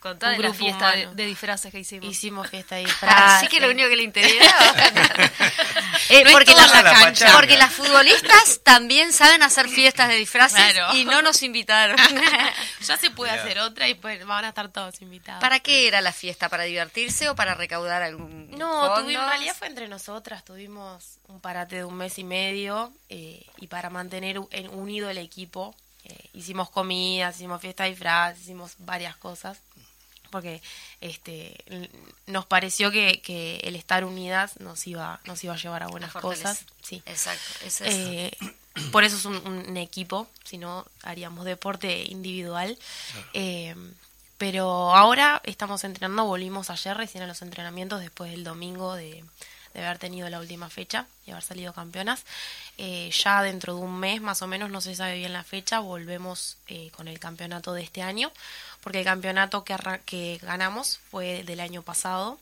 [0.00, 2.08] Con toda la fiesta de, disfraces que hicimos.
[2.08, 3.20] Hicimos fiesta de disfraces.
[3.22, 4.46] Así que lo único que le interesa.
[6.08, 11.42] eh, porque, la porque las futbolistas también saben hacer fiestas de disfraces y no nos
[11.42, 11.98] invitaron.
[12.80, 15.42] ya se puede hacer otra y pues van a estar todos invitados.
[15.42, 16.48] ¿Para qué era la fiesta?
[16.48, 20.46] ¿Para divertirse o para recaudar algún No, tuvimos, en realidad fue entre nosotras.
[20.46, 25.74] Tuvimos un parate de un mes y medio eh, y para mantener unido el equipo
[26.04, 29.58] eh, hicimos comidas, hicimos fiesta de disfraces, hicimos varias cosas
[30.30, 30.62] porque
[31.00, 31.56] este
[32.26, 36.12] nos pareció que, que, el estar unidas nos iba nos iba a llevar a buenas
[36.12, 37.02] cosas sí.
[37.06, 37.42] Exacto
[37.80, 38.30] eh,
[38.92, 42.78] por eso es un, equipo si no haríamos deporte individual.
[43.34, 43.74] Eh,
[44.38, 49.22] pero ahora estamos entrenando volvimos ayer recién a los entrenamientos después del domingo de,
[49.74, 52.24] de haber tenido la última fecha y haber salido campeonas.
[52.78, 55.80] Eh, ya dentro de un mes más o menos, no se sabe bien la fecha,
[55.80, 56.56] volvemos
[56.92, 58.32] con el campeonato de este año
[58.82, 62.38] porque el campeonato que, que ganamos fue del año pasado,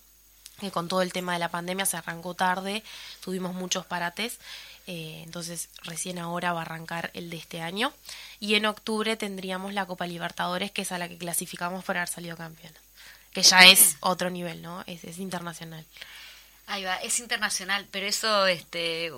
[0.60, 2.82] que con todo el tema de la pandemia se arrancó tarde,
[3.20, 4.38] tuvimos muchos parates,
[4.86, 7.92] eh, entonces recién ahora va a arrancar el de este año.
[8.40, 12.08] Y en octubre tendríamos la Copa Libertadores, que es a la que clasificamos para haber
[12.08, 12.72] salido campeón,
[13.32, 14.82] que ya es otro nivel, ¿no?
[14.86, 15.84] Es, es internacional.
[16.68, 19.10] Ahí va, es internacional, pero eso este,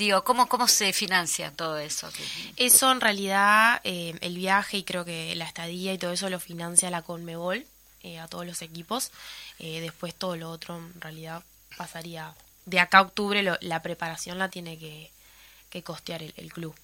[0.00, 2.08] Digo, ¿cómo, ¿cómo se financia todo eso?
[2.56, 6.40] Eso en realidad, eh, el viaje y creo que la estadía y todo eso lo
[6.40, 7.66] financia la Conmebol
[8.02, 9.10] eh, a todos los equipos.
[9.58, 11.42] Eh, después todo lo otro en realidad
[11.76, 12.34] pasaría.
[12.64, 15.10] De acá a octubre la preparación la tiene que,
[15.82, 16.74] costear el, club.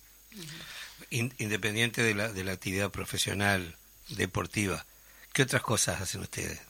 [1.09, 3.77] Independiente de la, de la actividad profesional
[4.09, 4.85] deportiva,
[5.33, 6.61] ¿qué otras cosas hacen ustedes?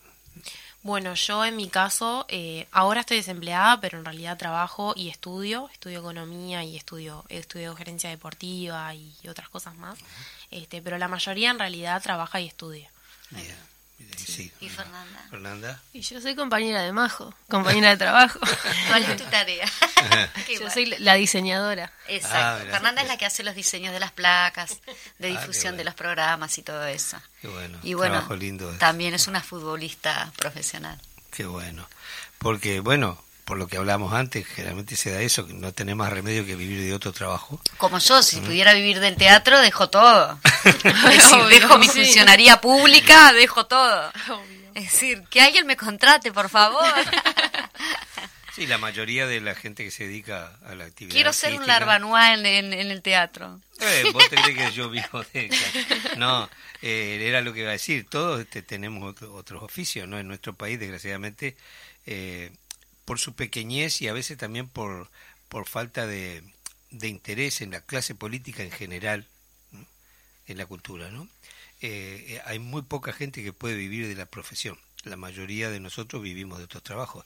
[0.86, 5.68] Bueno, yo en mi caso, eh, ahora estoy desempleada, pero en realidad trabajo y estudio,
[5.72, 9.98] estudio economía y estudio, estudio gerencia deportiva y otras cosas más,
[10.52, 12.88] este, pero la mayoría en realidad trabaja y estudia.
[14.60, 15.26] ¿Y Fernanda?
[15.30, 15.82] Fernanda.
[15.92, 18.38] Y yo soy compañera de Majo, compañera de trabajo.
[18.88, 19.66] ¿Cuál es tu tarea?
[20.60, 21.92] yo soy la diseñadora.
[22.08, 22.66] Exacto.
[22.68, 24.80] Ah, Fernanda es la que hace los diseños de las placas,
[25.18, 27.18] de ah, difusión de los programas y todo eso.
[27.40, 27.78] Qué bueno.
[27.82, 28.26] Y bueno,
[28.78, 31.00] también es una futbolista profesional.
[31.30, 31.88] Qué bueno.
[32.38, 36.12] Porque, bueno, por lo que hablamos antes, generalmente se da eso, que no tenemos más
[36.12, 37.60] remedio que vivir de otro trabajo.
[37.78, 40.38] Como yo, si pudiera vivir del teatro, dejo todo.
[40.64, 44.10] es decir, dejo mi funcionaría pública, dejo todo.
[44.74, 46.84] Es decir, que alguien me contrate, por favor.
[48.56, 51.14] Sí, la mayoría de la gente que se dedica a la actividad.
[51.14, 53.60] Quiero ser un larvanuá en, en, el teatro.
[53.80, 55.50] Eh, vos te crees que yo vivo de.
[56.16, 56.48] No,
[56.80, 58.06] eh, era lo que iba a decir.
[58.08, 60.18] Todos este, tenemos otros oficios, ¿no?
[60.18, 61.54] En nuestro país, desgraciadamente,
[62.06, 62.50] eh,
[63.06, 65.10] por su pequeñez y a veces también por,
[65.48, 66.42] por falta de,
[66.90, 69.26] de interés en la clase política en general,
[70.46, 71.28] en la cultura, ¿no?
[71.80, 74.78] Eh, eh, hay muy poca gente que puede vivir de la profesión.
[75.04, 77.24] La mayoría de nosotros vivimos de otros trabajos.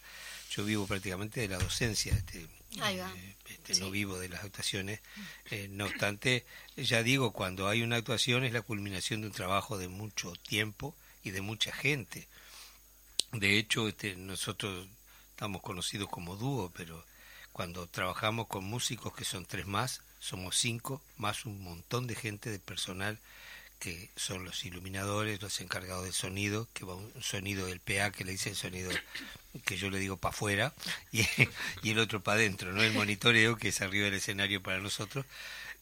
[0.51, 5.01] Yo vivo prácticamente de la docencia, este, eh, este no vivo de las actuaciones.
[5.70, 6.45] no obstante,
[6.76, 10.95] ya digo, cuando hay una actuación es la culminación de un trabajo de mucho tiempo
[11.22, 12.26] y de mucha gente.
[13.33, 14.89] De hecho, este, nosotros
[15.41, 17.03] estamos conocidos como dúo, pero
[17.51, 22.51] cuando trabajamos con músicos que son tres más, somos cinco, más un montón de gente
[22.51, 23.18] de personal
[23.78, 28.26] que son los iluminadores, los encargados del sonido, que va un sonido del PA que
[28.26, 28.91] le dice el sonido
[29.64, 30.74] que yo le digo para afuera
[31.11, 31.22] y,
[31.82, 32.82] y, el otro para adentro, ¿no?
[32.82, 35.24] El monitoreo que es arriba del escenario para nosotros.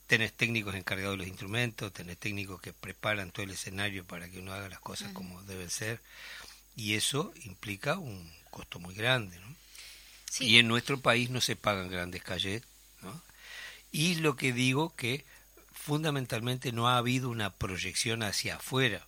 [0.07, 4.39] Tenés técnicos encargados de los instrumentos, tenés técnicos que preparan todo el escenario para que
[4.39, 6.01] uno haga las cosas como deben ser
[6.77, 9.37] y eso implica un costo muy grande.
[9.41, 9.48] ¿no?
[10.41, 12.63] Y en nuestro país no se pagan grandes calles.
[13.03, 13.23] ¿no?
[13.91, 15.25] Y lo que digo que
[15.73, 19.07] fundamentalmente no ha habido una proyección hacia afuera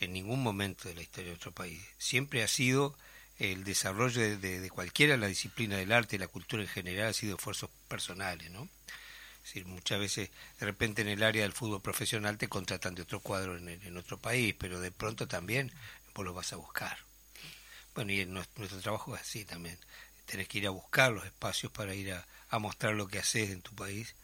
[0.00, 1.80] en ningún momento de la historia de nuestro país.
[1.98, 2.96] Siempre ha sido
[3.38, 7.12] el desarrollo de, de, cualquiera la disciplina del arte y la cultura en general ha
[7.12, 8.68] sido esfuerzos personales, ¿no?
[9.66, 13.56] Muchas veces, de repente en el área del fútbol profesional te contratan de otro cuadro
[13.56, 15.70] en, en otro país, pero de pronto también
[16.14, 16.96] vos lo vas a buscar.
[17.94, 19.78] Bueno, y nuestro, trabajo es así también.
[20.26, 22.26] Tenés que ir a buscar los espacios para ir a,
[22.58, 24.14] mostrar lo que haces en tu país.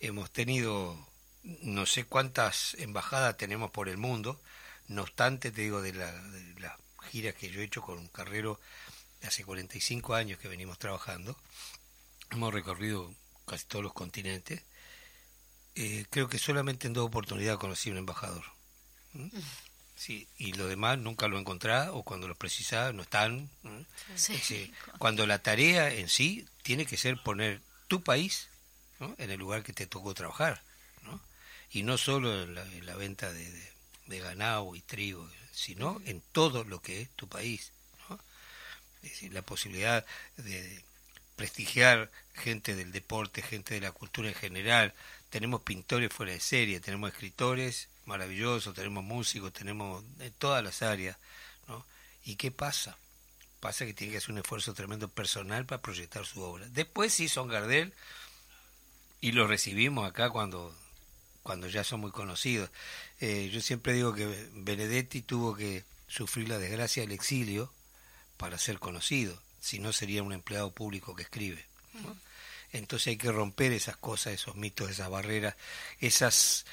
[0.00, 0.96] Hemos tenido
[1.44, 4.40] no sé cuántas embajadas tenemos por el mundo,
[4.88, 6.76] no obstante, te digo, de la, de la
[7.10, 8.60] gira que yo he hecho con un carrero
[9.20, 11.36] de hace 45 años que venimos trabajando,
[12.30, 13.14] hemos recorrido
[13.46, 14.62] casi todos los continentes,
[15.76, 18.44] eh, creo que solamente en dos oportunidades conocí un embajador.
[19.96, 23.48] Sí, y lo demás nunca lo encontrás o cuando los precisás no están.
[24.14, 24.72] Sí.
[24.98, 28.48] Cuando la tarea en sí tiene que ser poner tu país
[29.18, 30.62] en el lugar que te tocó trabajar.
[31.02, 31.18] ¿no?
[31.70, 32.54] Y no solo en
[32.86, 33.72] la, venta de,
[34.06, 37.72] de, ganado y trigo, sino en todo lo que es tu país.
[38.08, 38.20] ¿no?
[39.02, 40.04] Es decir, la posibilidad
[40.36, 40.84] de
[41.36, 44.94] prestigiar gente del deporte, gente de la cultura en general.
[45.30, 51.16] Tenemos pintores fuera de serie, tenemos escritores maravillosos, tenemos músicos, tenemos de todas las áreas.
[51.68, 51.84] ¿no?
[52.24, 52.96] ¿Y qué pasa?
[53.60, 56.66] Pasa que tiene que hacer un esfuerzo tremendo personal para proyectar su obra.
[56.68, 57.92] Después sí son Gardel
[59.20, 60.74] y lo recibimos acá cuando,
[61.42, 62.70] cuando ya son muy conocidos.
[63.20, 67.72] Eh, yo siempre digo que Benedetti tuvo que sufrir la desgracia del exilio
[68.36, 71.64] para ser conocido, si no sería un empleado público que escribe.
[72.72, 75.56] Entonces hay que romper esas cosas, esos mitos, esas barreras,
[76.00, 76.66] esas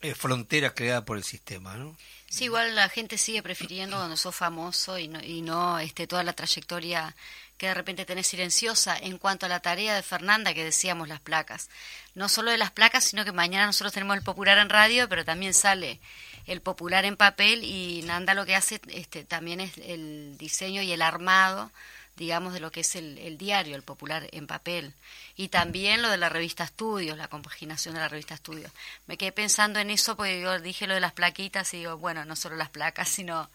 [0.00, 1.96] eh, fronteras creadas por el sistema, ¿no?
[2.28, 6.22] Sí, igual la gente sigue prefiriendo cuando sos famoso y no, y no este, toda
[6.22, 7.16] la trayectoria
[7.56, 11.20] que de repente tenés silenciosa en cuanto a la tarea de Fernanda que decíamos las
[11.20, 11.68] placas.
[12.14, 15.24] No solo de las placas, sino que mañana nosotros tenemos el popular en radio, pero
[15.24, 15.98] también sale
[16.46, 20.92] el popular en papel y Nanda lo que hace este, también es el diseño y
[20.92, 21.72] el armado
[22.18, 24.92] digamos, de lo que es el, diario, el popular en papel.
[25.36, 28.72] Y también lo de la revista Estudios, la compaginación de la revista Estudios.
[29.06, 32.24] Me quedé pensando en eso porque yo dije lo de las plaquitas y digo, bueno,
[32.24, 33.48] no solo las placas, sino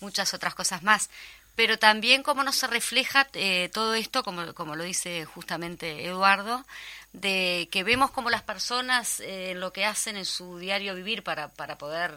[0.00, 1.08] muchas otras cosas más.
[1.56, 6.64] Pero también cómo no se refleja eh, todo esto, como, como lo dice justamente Eduardo,
[7.12, 11.48] de que vemos como las personas eh, lo que hacen en su diario vivir para,
[11.48, 12.14] para poder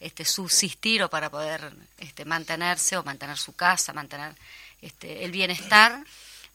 [0.00, 4.34] este, subsistir o para poder este, mantenerse o mantener su casa, mantener
[4.86, 6.04] este, el bienestar,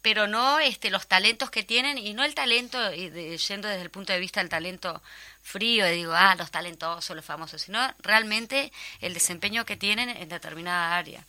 [0.01, 4.13] pero no este, los talentos que tienen y no el talento, yendo desde el punto
[4.13, 5.01] de vista del talento
[5.41, 10.29] frío, de digo, ah, los talentosos, los famosos, sino realmente el desempeño que tienen en
[10.29, 11.25] determinada área.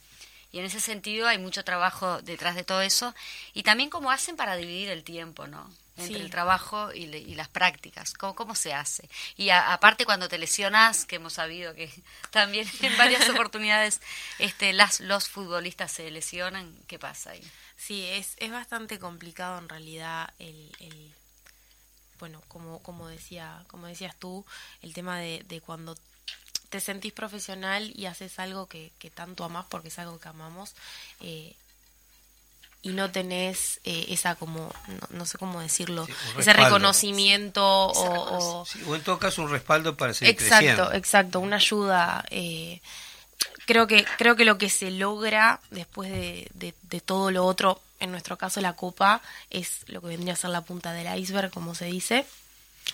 [0.53, 3.15] Y en ese sentido hay mucho trabajo detrás de todo eso
[3.55, 5.71] y también cómo hacen para dividir el tiempo, ¿no?
[5.97, 9.09] Entre el trabajo y, las prácticas, ¿Cómo, cómo se hace.
[9.37, 11.91] Y aparte cuando te lesionas, que hemos sabido que
[12.31, 14.01] también en varias oportunidades
[14.39, 17.43] este, las, los futbolistas se lesionan, ¿qué pasa ahí?
[17.77, 21.15] Sí, es, es bastante complicado en realidad el, el
[22.19, 24.47] bueno, como, como, decía, como decías tú,
[24.81, 25.97] el tema de, de cuando
[26.69, 30.75] te sentís profesional y haces algo que, que tanto amás, porque es algo que amamos,
[31.21, 31.55] eh,
[32.83, 34.73] y no tenés eh, esa como,
[35.11, 36.07] no, sé cómo decirlo,
[36.37, 42.25] ese reconocimiento o, o, en todo caso un respaldo para seguir exacto, Exacto, una ayuda.
[42.31, 42.81] Eh,
[43.67, 48.11] creo que creo que lo que se logra después de, de, todo lo otro, en
[48.11, 51.77] nuestro caso la copa, es lo que vendría a ser la punta del iceberg, como
[51.77, 52.27] se dice.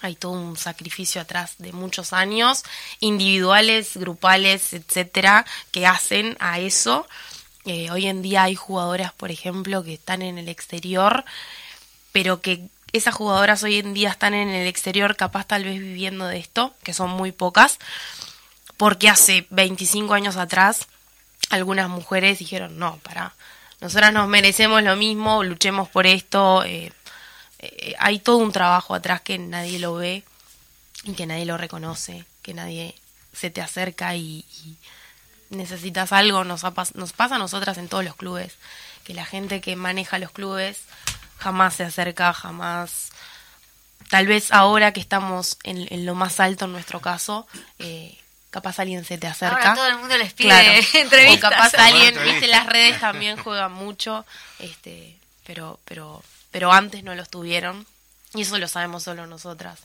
[0.02, 2.62] Hay todo un sacrificio atrás de muchos años,
[3.00, 7.08] individuales, grupales, etcétera, que hacen a eso
[7.68, 11.26] eh, hoy en día hay jugadoras, por ejemplo, que están en el exterior,
[12.12, 16.26] pero que esas jugadoras hoy en día están en el exterior capaz tal vez viviendo
[16.26, 17.78] de esto, que son muy pocas,
[18.78, 20.88] porque hace 25 años atrás
[21.50, 23.34] algunas mujeres dijeron, no, para,
[23.82, 26.64] nosotras nos merecemos lo mismo, luchemos por esto.
[26.64, 26.90] Eh,
[27.58, 30.22] eh, hay todo un trabajo atrás que nadie lo ve
[31.04, 32.94] y que nadie lo reconoce, que nadie
[33.34, 34.46] se te acerca y
[35.50, 36.62] necesitas algo, nos,
[36.94, 38.54] nos pasa a nosotras en todos los clubes,
[39.04, 40.82] que la gente que maneja los clubes
[41.38, 43.10] jamás se acerca, jamás...
[44.10, 47.46] Tal vez ahora que estamos en, lo más alto en nuestro caso,
[47.78, 48.16] eh,
[48.48, 49.56] capaz alguien se te acerca.
[49.56, 51.50] Ahora todo el mundo les pide entrevistas.
[51.50, 54.24] O capaz alguien, viste, las redes también juegan mucho,
[54.60, 55.14] este,
[55.46, 57.86] pero, pero, pero antes no los tuvieron.
[58.34, 59.78] Y eso lo sabemos solo nosotras.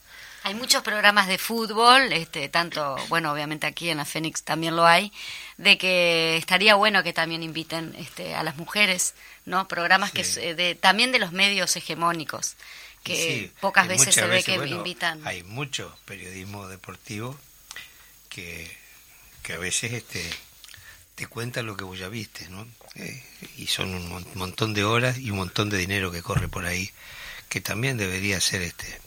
[0.46, 4.86] Hay muchos programas de fútbol, este, tanto, bueno, obviamente aquí en la Fénix también lo
[4.86, 5.14] hay,
[5.58, 9.14] de que estaría bueno que también inviten este, a las mujeres,
[9.46, 9.70] ¿no?
[9.70, 10.24] Programas que
[10.54, 12.58] de, también de los medios hegemónicos,
[13.04, 15.26] que pocas veces se ve que invitan.
[15.26, 17.39] Hay mucho periodismo deportivo
[18.28, 18.70] que,
[19.44, 20.30] que a veces este,
[21.16, 22.68] te cuenta lo que vos ya viste, ¿no?
[22.96, 23.24] Eh,
[23.58, 26.91] y son un montón de horas y un montón de dinero que corre por ahí,
[27.48, 29.00] que también debería ser este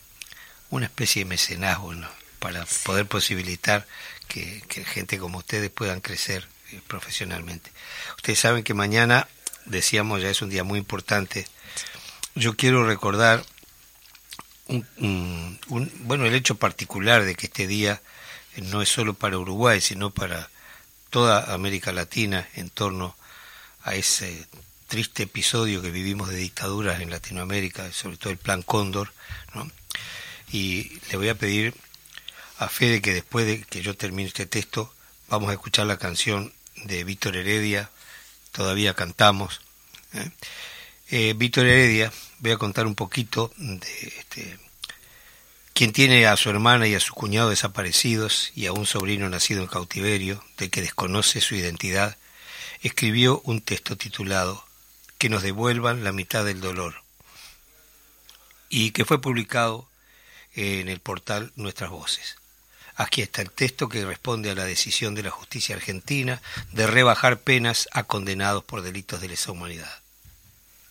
[0.70, 1.94] una especie de mecenazgo
[2.38, 3.86] para poder posibilitar
[4.28, 7.70] que, gente como ustedes puedan crecer eh, profesionalmente.
[8.16, 9.28] Ustedes saben que mañana,
[9.64, 11.46] decíamos, ya es un día muy importante.
[12.34, 13.44] Yo quiero recordar
[14.68, 15.58] un,
[16.00, 18.02] bueno, el hecho particular de que este día
[18.56, 20.50] no es solo para Uruguay, sino para
[21.10, 23.16] toda América Latina en torno
[23.82, 24.46] a ese
[24.88, 29.12] triste episodio que vivimos de dictaduras en Latinoamérica, sobre todo el Plan Cóndor,
[29.54, 29.70] ¿no?
[30.50, 31.74] Y le voy a pedir
[32.58, 34.92] a Fede que después de que yo termine este texto,
[35.28, 36.52] vamos a escuchar la canción
[36.84, 37.90] de Víctor Heredia,
[38.52, 39.60] todavía cantamos.
[40.12, 40.30] ¿eh?
[41.08, 44.58] Eh, Víctor Heredia, voy a contar un poquito de este,
[45.72, 49.60] quien tiene a su hermana y a su cuñado desaparecidos y a un sobrino nacido
[49.60, 52.16] en cautiverio, de que desconoce su identidad,
[52.82, 54.64] escribió un texto titulado
[55.18, 57.02] Que nos devuelvan la mitad del dolor
[58.68, 59.88] y que fue publicado
[60.56, 62.36] en el portal Nuestras Voces.
[62.96, 66.40] Aquí está el texto que responde a la decisión de la justicia argentina
[66.72, 70.00] de rebajar penas a condenados por delitos de lesa humanidad.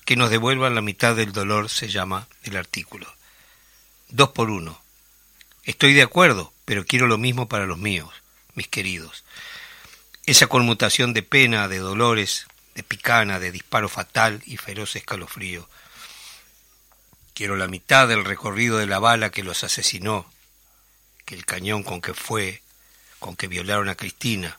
[0.06, 3.12] Que nos devuelvan la mitad del dolor se llama el artículo.
[4.10, 4.80] Dos por uno.
[5.64, 8.14] Estoy de acuerdo, pero quiero lo mismo para los míos,
[8.54, 9.24] mis queridos.
[10.28, 12.46] Esa conmutación de pena, de dolores,
[12.76, 15.68] de picana, de disparo fatal y feroz escalofrío.
[17.36, 20.26] Quiero la mitad del recorrido de la bala que los asesinó,
[21.26, 22.64] que el cañón con que fue,
[23.20, 24.58] con que violaron a Cristina,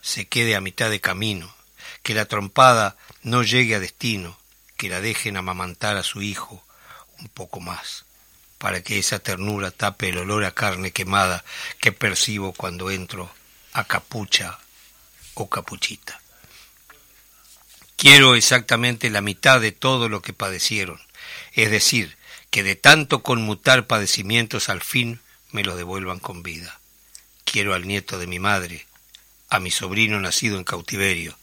[0.00, 1.54] se quede a mitad de camino,
[2.02, 4.40] que la trompada no llegue a destino,
[4.78, 6.64] que la dejen amamantar a su hijo
[7.18, 8.06] un poco más,
[8.56, 11.44] para que esa ternura tape el olor a carne quemada
[11.80, 13.30] que percibo cuando entro
[13.74, 14.58] a capucha
[15.34, 16.18] o capuchita.
[17.96, 20.98] Quiero exactamente la mitad de todo lo que padecieron,
[21.56, 22.16] es decir,
[22.50, 26.78] que de tanto conmutar padecimientos al fin me los devuelvan con vida.
[27.44, 28.86] Quiero al nieto de mi madre,
[29.48, 31.36] a mi sobrino nacido en cautiverio,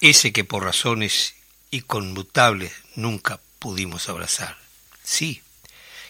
[0.00, 1.34] ese que por razones
[1.70, 4.58] inconmutables nunca pudimos abrazar.
[5.02, 5.42] Sí,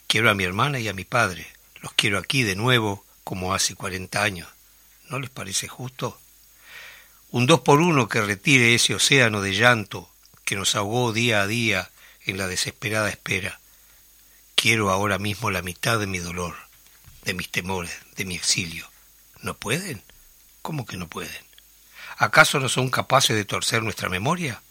[0.06, 1.46] quiero a mi hermana y a mi padre,
[1.80, 4.48] los quiero aquí de nuevo como hace cuarenta años.
[5.08, 6.20] ¿No les parece justo?
[7.30, 10.10] Un dos por uno que retire ese océano de llanto
[10.44, 11.90] que nos ahogó día a día
[12.30, 13.60] en la desesperada espera.
[14.54, 16.70] Quiero ahora mismo la mitad de mi dolor
[17.24, 18.90] de mis temores, de mi exilio.
[19.42, 20.02] ¿No pueden?
[20.62, 21.44] ¿Cómo que no pueden?
[22.16, 24.62] ¿Acaso no son capaces de torcer nuestra memoria?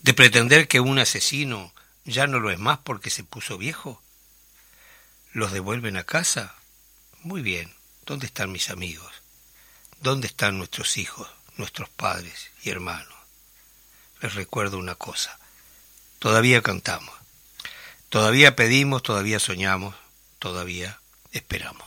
[0.00, 1.72] ¿De pretender que un asesino
[2.04, 4.02] ya no lo es más porque se puso viejo?
[5.32, 6.54] ¿Los devuelven a casa?
[7.22, 7.74] Muy bien.
[8.04, 9.12] ¿Dónde están mis amigos?
[10.00, 13.14] ¿Dónde están nuestros hijos, nuestros padres y hermanos?
[14.20, 15.38] Les recuerdo una cosa.
[16.26, 17.14] Todavía cantamos.
[18.08, 19.94] Todavía pedimos, todavía soñamos,
[20.40, 20.98] todavía
[21.30, 21.86] esperamos.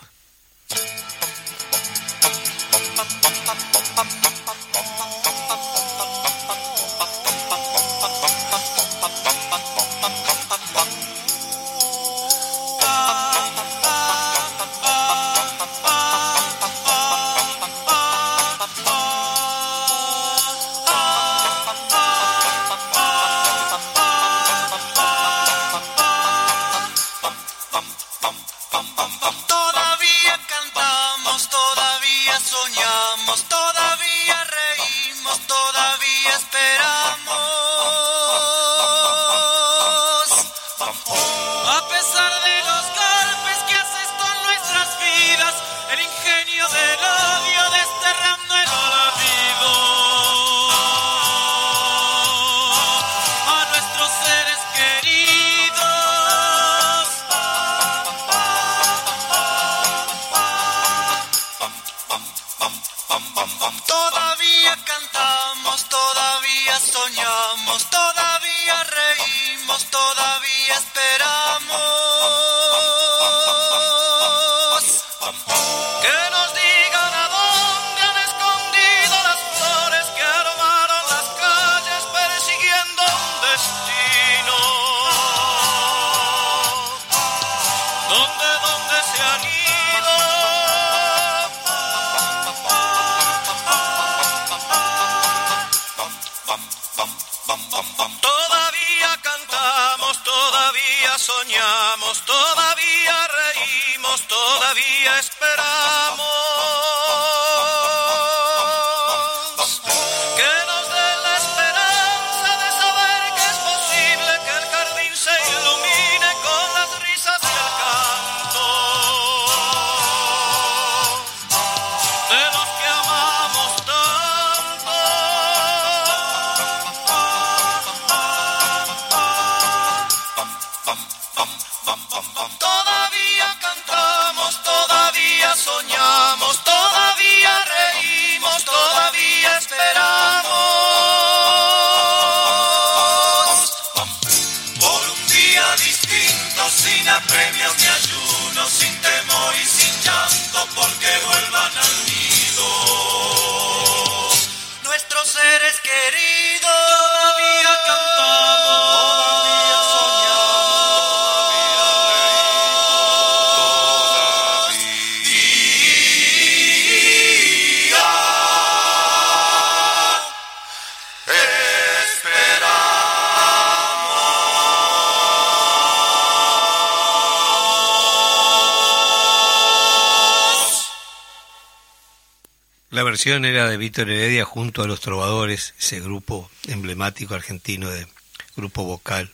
[183.19, 188.07] Versión era de Víctor Heredia junto a los Trovadores, ese grupo emblemático argentino de
[188.55, 189.29] grupo vocal,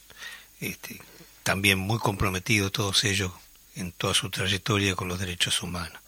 [0.60, 1.00] este,
[1.44, 3.32] también muy comprometido todos ellos
[3.76, 6.02] en toda su trayectoria con los derechos humanos.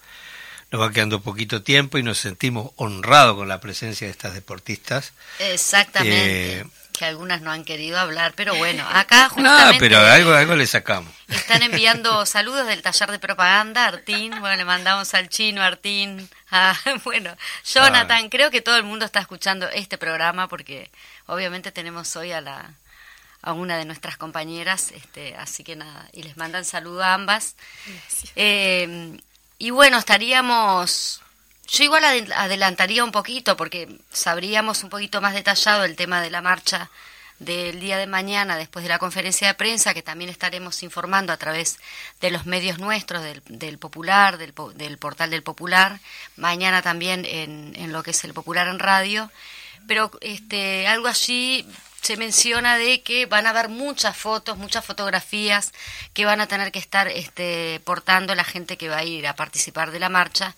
[0.72, 5.14] Nos va quedando poquito tiempo y nos sentimos honrados con la presencia de estas deportistas.
[5.38, 6.62] Exactamente.
[6.62, 6.66] Eh,
[6.98, 10.66] que algunas no han querido hablar, pero bueno, acá No, justamente pero algo, algo le
[10.66, 11.14] sacamos.
[11.28, 16.76] están enviando saludos del taller de propaganda, Artín, bueno, le mandamos al chino, Artín, a,
[17.04, 17.36] bueno,
[17.66, 18.30] Jonathan, Ah.
[18.32, 20.90] creo que todo el mundo está escuchando este programa porque
[21.28, 22.72] obviamente tenemos hoy a la
[23.44, 27.56] a una de nuestras compañeras, este, así que nada, y les mandan saludo a ambas.
[28.36, 29.18] Eh,
[29.60, 31.22] y bueno, estaríamos,
[31.68, 36.30] yo igual adel- adelantaría un poquito porque sabríamos un poquito más detallado el tema de
[36.30, 36.90] la marcha
[37.40, 41.38] del día de mañana después de la conferencia de prensa que también estaremos informando a
[41.38, 41.78] través
[42.20, 46.00] de los medios nuestros, del, del Popular, del, del portal del Popular,
[46.36, 49.30] mañana también en, en lo que es el Popular en radio,
[49.88, 51.68] pero este algo allí
[52.02, 55.74] se menciona de que van a haber muchas fotos, muchas fotografías
[56.14, 59.36] que van a tener que estar este, portando la gente que va a ir a
[59.36, 60.56] participar de la marcha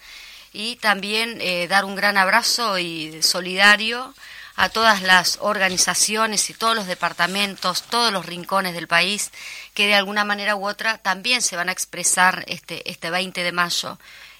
[0.53, 4.13] y también eh, dar un gran abrazo y solidario
[4.55, 9.31] a todas las organizaciones y todos los departamentos, todos los rincones del país
[9.73, 13.51] que de alguna manera u otra también se van a expresar este, este 20 de
[13.53, 13.97] mayo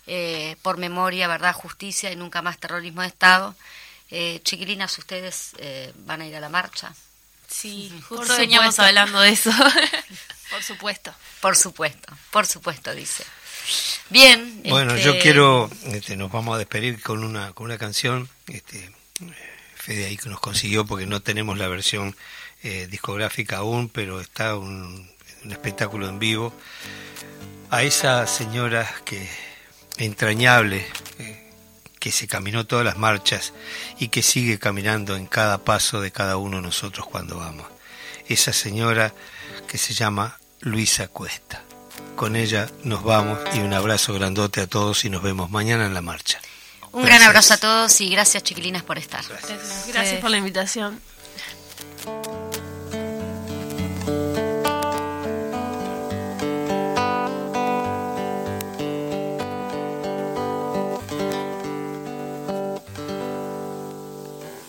[0.08, 3.56] eh, por memoria, verdad, justicia y nunca más terrorismo de Estado.
[4.12, 6.94] Eh, chiquilinas, ustedes eh, van a ir a la marcha.
[7.48, 9.52] Sí, justo veníamos hablando de eso.
[10.50, 11.14] Por supuesto.
[11.42, 13.24] Por supuesto, por supuesto, dice.
[14.10, 14.62] Bien.
[14.68, 18.92] Bueno, este, yo quiero, este, nos vamos a despedir con una, con una canción, este,
[19.76, 22.16] Fede ahí que nos consiguió porque no tenemos la versión
[22.64, 25.10] eh, discográfica aún, pero está un,
[25.44, 26.54] un espectáculo en vivo.
[27.70, 29.30] A esa señora que
[29.98, 30.86] entrañable,
[31.20, 31.52] eh,
[32.00, 33.54] que se caminó todas las marchas
[34.00, 37.68] y que sigue caminando en cada paso de cada uno de nosotros cuando vamos.
[38.28, 39.14] Esa señora
[39.68, 41.64] que se llama Luisa Cuesta.
[42.20, 45.94] Con ella nos vamos y un abrazo grandote a todos y nos vemos mañana en
[45.94, 46.42] la marcha.
[46.92, 49.24] Un gran abrazo a todos y gracias, chiquilinas, por estar.
[49.88, 51.00] Gracias por la invitación.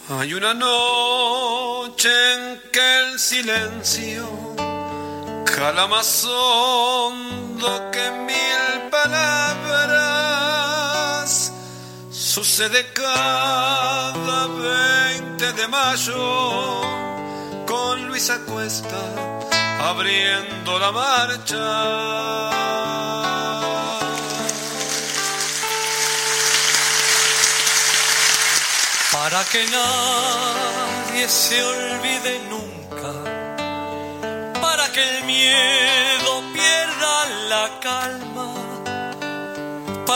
[0.08, 4.54] Hay una noche en que el silencio
[5.44, 6.06] cala más
[7.60, 10.00] hondo que mil palabras.
[12.10, 16.80] Sucede cada 20 de mayo
[17.66, 19.00] con Luisa Cuesta
[19.80, 22.50] abriendo la marcha.
[29.12, 33.12] para que nadie se olvide nunca,
[34.60, 36.19] para que el miedo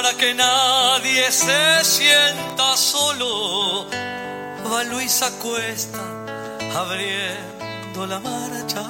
[0.05, 3.87] para que nadie se sienta solo,
[4.71, 5.99] va Luisa Cuesta
[6.77, 8.83] abriendo la marcha.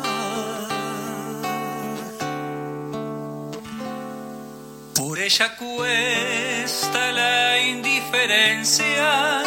[4.96, 9.42] Por ella cuesta la indiferencia,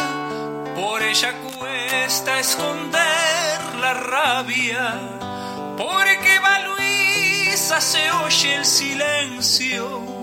[0.74, 4.94] por ella cuesta esconder la rabia,
[5.76, 10.17] porque va Luisa se oye el silencio,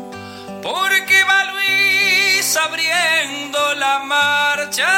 [0.66, 4.94] porque va Luisa abriendo la marcha.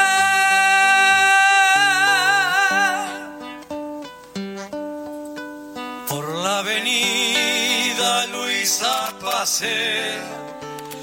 [6.08, 10.24] Por la avenida Luisa pasea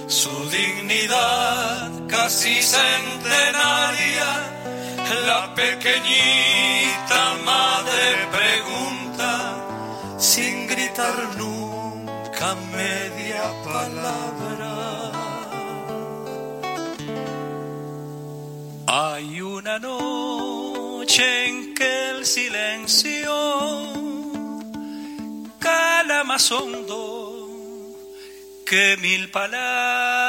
[0.07, 4.29] su dignidad casi centenaria.
[5.27, 8.07] La pequeñita madre
[8.37, 9.29] pregunta
[10.17, 11.64] sin gritar nunca
[12.43, 14.73] media palabra.
[18.87, 23.33] Hay una noche en que el silencio
[25.59, 27.35] cala más hondo
[28.65, 30.25] que mil palabras.